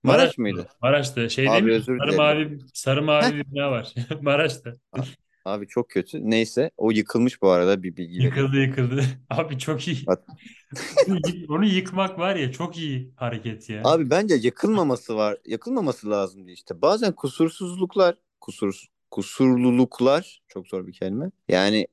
[0.04, 0.68] Maraş Maraş mıydı?
[0.82, 1.72] Maraş'ta şey Abi değil mi?
[1.72, 3.94] özür Sarı mavi sarı mavi bir bina var.
[4.22, 4.74] Maraş'ta.
[5.44, 6.30] Abi çok kötü.
[6.30, 8.24] Neyse o yıkılmış bu arada bir bilgi.
[8.24, 9.04] Yıkıldı yıkıldı.
[9.30, 9.98] Abi çok iyi.
[10.06, 10.24] Bak-
[11.08, 13.84] Onu yık- Onu yıkmak var ya çok iyi hareket ya.
[13.84, 15.38] Abi bence yakılmaması var.
[15.46, 16.82] Yakılmaması lazımdı işte.
[16.82, 21.30] Bazen kusursuzluklar, kusur kusurluluklar çok zor bir kelime.
[21.48, 21.86] Yani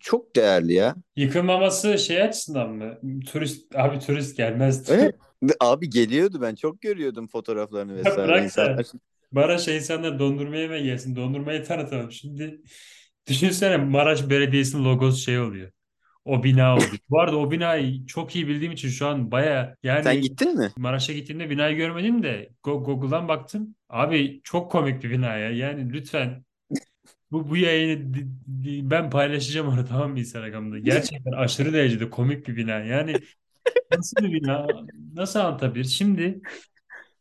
[0.00, 0.96] çok değerli ya.
[1.16, 2.98] Yıkılmaması şey açısından mı?
[3.26, 4.90] Turist abi turist gelmez.
[4.90, 5.14] Evet.
[5.42, 8.16] Ve Abi geliyordu ben çok görüyordum fotoğraflarını vesaire.
[8.16, 8.86] Bırak İnsanlar.
[9.32, 11.16] Maraş'a insanlar dondurma yemeye gelsin.
[11.16, 12.12] Dondurmayı tanıtalım.
[12.12, 12.60] Şimdi
[13.28, 15.70] düşünsene Maraş Belediyesi'nin logosu şey oluyor.
[16.30, 16.96] O bina oldu.
[17.10, 20.72] Bu arada o binayı çok iyi bildiğim için şu an baya Sen yani gittin mi?
[20.76, 23.74] Maraş'a gittiğimde binayı görmedim de Go- Google'dan baktım.
[23.88, 25.50] Abi çok komik bir bina ya.
[25.50, 26.44] Yani lütfen
[27.32, 28.28] bu, bu yayını di-
[28.64, 30.78] di- ben paylaşacağım onu tamam mı Instagram'da.
[30.78, 32.72] Gerçekten aşırı derecede komik bir bina.
[32.80, 33.22] Yani
[33.92, 34.66] nasıl bir bina?
[35.14, 35.84] Nasıl anlatabilir?
[35.84, 36.40] Şimdi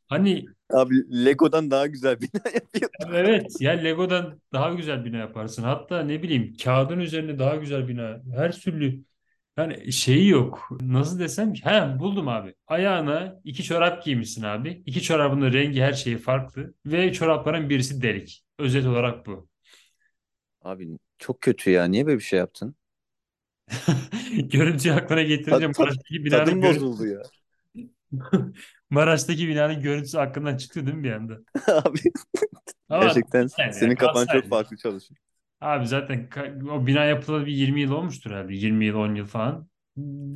[0.10, 2.92] hani Abi Lego'dan daha güzel bina yapıyor.
[3.14, 5.64] evet ya Lego'dan daha güzel bina yaparsın.
[5.64, 8.22] Hatta ne bileyim kağıdın üzerinde daha güzel bina.
[8.36, 9.04] Her türlü
[9.58, 10.70] yani şeyi yok.
[10.82, 11.66] Nasıl desem ki?
[11.66, 12.56] He buldum abi.
[12.68, 14.84] Ayağına iki çorap giymişsin abi.
[14.86, 16.74] İki çorabın da rengi her şeyi farklı.
[16.86, 18.44] Ve çorapların birisi delik.
[18.60, 19.50] Özet olarak bu.
[20.62, 21.86] Abi çok kötü ya.
[21.86, 22.76] Niye böyle bir şey yaptın?
[24.52, 27.24] Görüntüyü aklına getirince Ta- ta- Maraş'taki binanın Tadım görüntüsü, bozuldu ya.
[28.90, 31.34] Maraş'taki binanın görüntüsü aklından çıktı değil mi bir anda?
[31.68, 32.00] Abi
[32.90, 35.18] Ama gerçekten yani senin kafan çok farklı çalışıyor.
[35.62, 36.30] Abi zaten
[36.72, 38.54] o bina yapılalı bir 20 yıl olmuştur herhalde.
[38.54, 39.68] 20 yıl 10 yıl falan.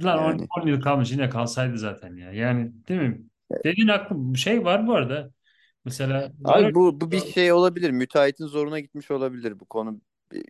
[0.03, 0.47] Lan 10, Yani.
[0.61, 2.31] 10 yıl kalmış yine kalsaydı zaten ya.
[2.31, 3.21] Yani değil mi?
[3.63, 5.31] Dediğin aklım şey var bu arada.
[5.85, 7.91] Mesela Abi bu, bu bir şey olabilir.
[7.91, 9.59] Müteahhitin zoruna gitmiş olabilir.
[9.59, 10.01] Bu konu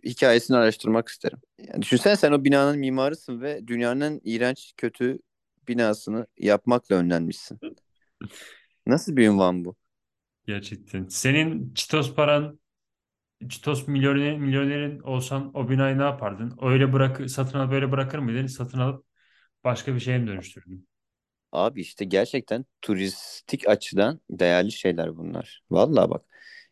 [0.04, 1.38] hikayesini araştırmak isterim.
[1.58, 5.18] Yani düşünsene sen o binanın mimarısın ve dünyanın en iğrenç kötü
[5.68, 7.58] binasını yapmakla önlenmişsin.
[8.86, 9.76] Nasıl bir ünvan bu?
[10.46, 11.08] gerçekten.
[11.08, 12.60] Senin Çitos paran
[13.50, 16.58] Çitos milyoner, milyonerin olsan o binayı ne yapardın?
[16.62, 18.46] Öyle bırak satın alıp böyle bırakır mıydın?
[18.46, 19.06] Satın alıp
[19.64, 20.88] başka bir şeye mi dönüştürürdün?
[21.52, 25.62] Abi işte gerçekten turistik açıdan değerli şeyler bunlar.
[25.70, 26.24] Vallahi bak.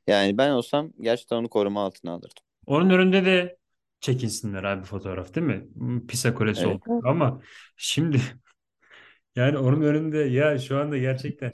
[0.07, 2.43] Yani ben olsam gerçekten onu koruma altına alırdım.
[2.67, 3.59] Onun önünde de
[4.01, 5.69] çekinsinler abi fotoğraf değil mi?
[6.07, 6.69] Pisa Kulesi Evet.
[6.69, 6.85] oldu.
[7.05, 7.43] Ama
[7.77, 8.21] şimdi
[9.37, 11.53] yani onun önünde ya şu anda gerçekten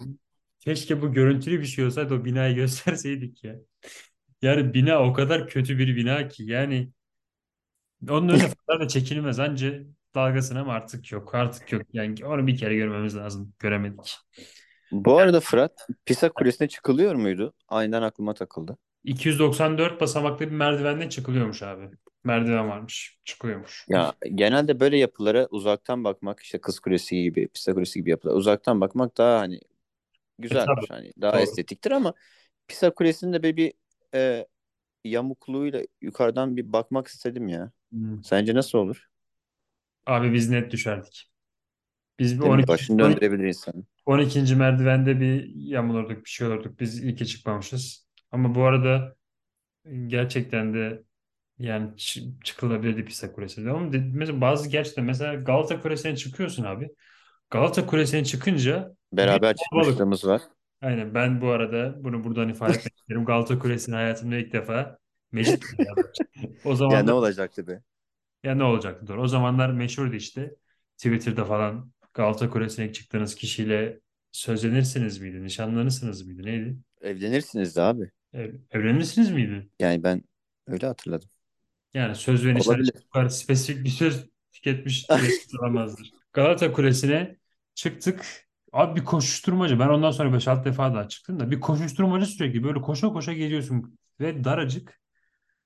[0.61, 3.57] keşke bu görüntülü bir şey olsaydı o binayı gösterseydik ya.
[4.43, 6.93] Yani bina o kadar kötü bir bina ki yani
[8.11, 9.81] onun önünde fotoğraf da çekilmez anca
[10.15, 11.83] dalgasına ama artık yok artık yok.
[11.93, 13.55] Yani onu bir kere görmemiz lazım.
[13.59, 14.19] Göremedik.
[14.93, 17.55] Bu arada Fırat, Pisa Kulesi'ne çıkılıyor muydu?
[17.69, 18.77] Aynen aklıma takıldı.
[19.05, 21.91] 294 basamaklı bir merdivenle çıkılıyormuş abi.
[22.25, 23.21] Merdiven varmış.
[23.25, 23.87] Çıkıyormuş.
[23.89, 28.81] Ya genelde böyle yapılara uzaktan bakmak işte Kız Kulesi gibi, Pisa Kulesi gibi yapılar uzaktan
[28.81, 29.61] bakmak daha hani
[30.39, 30.67] güzeldir.
[30.67, 30.87] tabii.
[30.89, 31.43] Hani daha Doğru.
[31.43, 32.15] estetiktir ama
[32.69, 33.73] Pisa Kulesi'nin de böyle bir
[34.15, 34.47] e,
[35.05, 37.73] yamukluğuyla yukarıdan bir bakmak istedim ya.
[37.93, 38.25] Hmm.
[38.25, 39.09] Sence nasıl olur?
[40.07, 41.31] Abi biz net düşerdik.
[42.19, 42.55] Biz bir Değil mi?
[42.55, 42.69] 12.
[42.69, 43.85] Başını döndürebilir insanı.
[44.07, 44.57] 12.
[44.57, 46.81] merdivende bir yamulurduk, bir şey olurduk.
[46.81, 48.09] Biz ilke çıkmamışız.
[48.33, 49.17] Ama bu arada
[50.09, 51.05] gerçekten de
[51.59, 53.71] yani çı- çıkılabilirdi Pisa Kulesi'ne.
[53.71, 56.89] Ama mesela bazı gerçekten mesela Galata Kulesi'ne çıkıyorsun abi.
[57.51, 60.43] Galata Kulesi'ne çıkınca Beraber çıkmışlığımız var.
[60.81, 63.25] Aynen ben bu arada bunu buradan ifade etmek isterim.
[63.25, 64.99] Galata Kulesi'ne hayatımda ilk defa
[65.43, 65.79] çıktım.
[66.65, 67.83] O zaman Ya ne olacaktı be?
[68.45, 69.23] ya ne olacaktı doğru.
[69.23, 70.57] O zamanlar meşhurdu işte.
[70.97, 74.01] Twitter'da falan Galata Kulesi'ne çıktığınız kişiyle
[74.33, 75.43] sözlenirsiniz miydi?
[75.45, 76.43] Nişanlanırsınız mıydı?
[76.43, 76.77] Neydi?
[77.01, 78.11] Evlenirsiniz de abi.
[78.33, 79.69] Ev, evlenirsiniz miydi?
[79.79, 80.23] Yani ben
[80.67, 81.31] öyle hatırladım.
[81.95, 82.89] Yani söz ve nişan Olabilir.
[82.89, 85.31] için bu kadar spesifik bir söz tüketmiş diye
[85.61, 86.11] olamazdır.
[86.33, 87.37] Galata Kulesi'ne
[87.75, 88.49] çıktık.
[88.73, 89.79] Abi bir koşuşturmaca.
[89.79, 93.99] Ben ondan sonra 5-6 defa daha çıktım da bir koşuşturmaca sürekli böyle koşa koşa geliyorsun
[94.21, 95.01] ve daracık.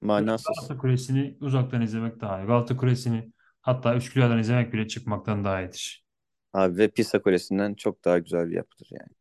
[0.00, 0.46] Manasız.
[0.58, 2.46] Galata Kulesi'ni uzaktan izlemek daha iyi.
[2.46, 6.04] Galata Kulesi'ni hatta Üsküdar'dan izlemek bile çıkmaktan daha iyidir.
[6.52, 9.12] Abi ve Pisa Kulesi'nden çok daha güzel bir yapıdır yani.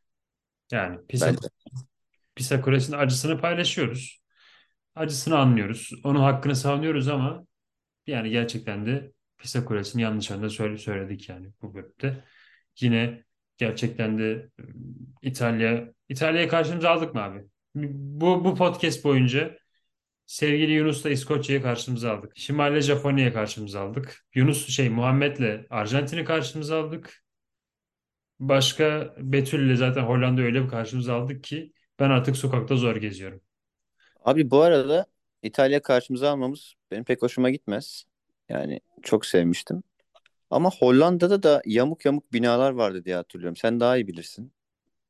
[0.71, 1.47] Yani Pisa, Bence.
[2.35, 4.20] Pisa Kulesi'nin acısını paylaşıyoruz.
[4.95, 5.91] Acısını anlıyoruz.
[6.03, 7.45] Onun hakkını savunuyoruz ama
[8.07, 10.25] yani gerçekten de Pisa Kulesi'nin yanlış
[10.55, 12.23] söyle- söyledik yani bu bölümde.
[12.79, 13.23] Yine
[13.57, 14.67] gerçekten de ıı,
[15.21, 17.43] İtalya İtalya'ya karşımıza aldık mı abi?
[17.75, 19.57] Bu, bu podcast boyunca
[20.25, 22.31] sevgili Yunus'la İskoçya'yı karşımıza aldık.
[22.35, 24.25] Şimal'le Japonya'ya karşımıza aldık.
[24.35, 27.23] Yunus şey Muhammed'le Arjantin'i karşımıza aldık.
[28.39, 33.41] Başka Betül'le zaten Hollanda öyle bir karşımıza aldık ki ben artık sokakta zor geziyorum.
[34.22, 35.05] Abi bu arada
[35.43, 38.03] İtalya karşımıza almamız benim pek hoşuma gitmez.
[38.49, 39.84] Yani çok sevmiştim.
[40.49, 43.55] Ama Hollanda'da da yamuk yamuk binalar vardı diye hatırlıyorum.
[43.55, 44.53] Sen daha iyi bilirsin.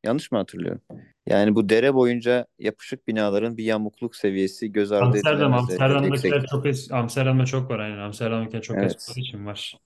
[0.03, 0.81] Yanlış mı hatırlıyorum?
[1.27, 6.07] Yani bu dere boyunca yapışık binaların bir yamukluk seviyesi göz ardı Amsterdam, edilemez derecede Amsterdam'dakiler
[6.07, 6.49] yüksek.
[6.51, 6.95] çok eski.
[6.95, 7.97] Amsterdam'da çok var aynen.
[7.97, 8.83] Amsterdam'dakiler çok Evet.
[8.83, 9.77] eski olduğu için var.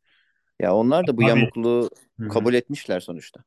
[0.59, 1.29] Ya onlar da bu Abi.
[1.29, 2.29] yamukluğu Hı hı.
[2.29, 3.43] kabul etmişler sonuçta.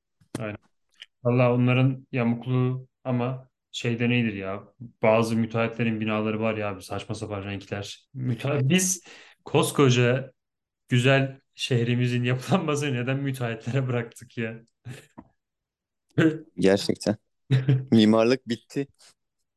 [1.25, 4.63] Valla onların yamukluğu ama şeyde nedir ya?
[5.03, 8.09] Bazı müteahhitlerin binaları var ya abi saçma sapan renkler.
[8.15, 9.05] Müteahhit, biz
[9.45, 10.33] koskoca
[10.89, 14.61] güzel şehrimizin yapılanmasını neden müteahhitlere bıraktık ya?
[16.59, 17.17] Gerçekten.
[17.91, 18.87] Mimarlık bitti.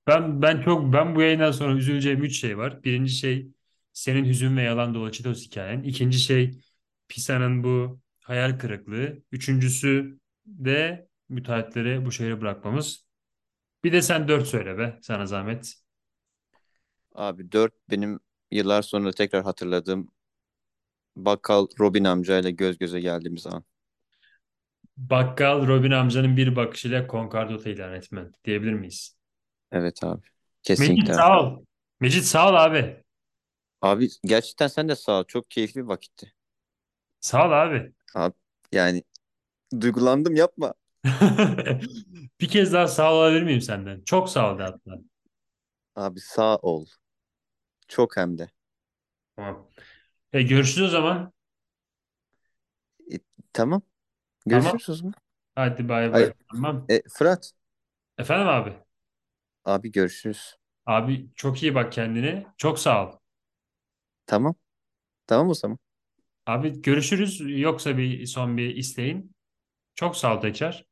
[0.08, 2.84] Ben ben çok ben bu yayından sonra üzüleceğim üç şey var.
[2.84, 3.48] Birinci şey
[3.94, 5.84] senin hüzün ve yalan dolu Çitos hikayen.
[5.84, 6.52] İkinci şey
[7.08, 9.24] Pisa'nın bu hayal kırıklığı.
[9.32, 13.06] Üçüncüsü de müteahhitleri bu şehre bırakmamız.
[13.84, 15.74] Bir de sen dört söyle be sana zahmet.
[17.16, 18.20] Abi 4 benim
[18.52, 20.12] yıllar sonra tekrar hatırladığım
[21.16, 23.64] bakkal Robin amcayla göz göze geldiğimiz an.
[24.98, 29.18] Bakkal Robin amcanın bir bakışıyla konkordata ilan etmen diyebilir miyiz?
[29.72, 30.22] Evet abi.
[30.78, 31.16] Mecit Kesinlikle.
[31.16, 31.28] abi.
[31.28, 31.66] sağ ol.
[32.00, 33.04] Mecit sağ ol abi.
[33.82, 35.24] Abi gerçekten sen de sağ ol.
[35.28, 36.34] Çok keyifli bir vakitti.
[37.20, 37.94] Sağ ol abi.
[38.16, 38.36] Abi
[38.72, 39.04] yani
[39.82, 40.74] duygulandım yapma.
[42.42, 44.02] Bir kez daha sağ ol alabilir miyim senden?
[44.06, 44.92] Çok sağ ol de hatta.
[45.96, 46.86] Abi sağ ol.
[47.88, 48.50] Çok hem de.
[49.36, 49.68] Tamam.
[50.34, 51.34] E, görüşürüz o zaman.
[53.54, 53.82] Tamam.
[54.48, 54.80] Tamam.
[54.80, 55.14] Görüşürüz zaman.
[55.56, 56.34] Hadi bay bay.
[56.52, 56.90] Tamam.
[56.90, 57.54] E, Fırat.
[58.18, 58.74] Efendim abi.
[59.66, 60.56] Abi görüşürüz.
[60.86, 62.46] Abi çok iyi bak kendine.
[62.58, 63.12] Çok sağ ol.
[64.26, 64.56] Tamam.
[65.28, 65.80] Tamam o zaman.
[66.46, 67.42] Abi görüşürüz.
[67.62, 69.36] Yoksa bir son bir isteğin.
[69.96, 70.86] Çok sağ ol tekrar.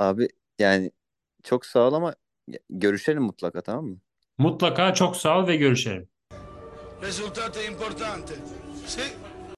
[0.00, 0.28] Abi
[0.58, 0.92] yani
[1.44, 2.14] çok sağ ol ama
[2.70, 3.96] görüşelim mutlaka tamam mı?
[4.38, 6.08] Mutlaka çok sağ ol ve görüşelim.
[7.02, 8.34] Risultato importante.
[8.86, 9.02] Sì.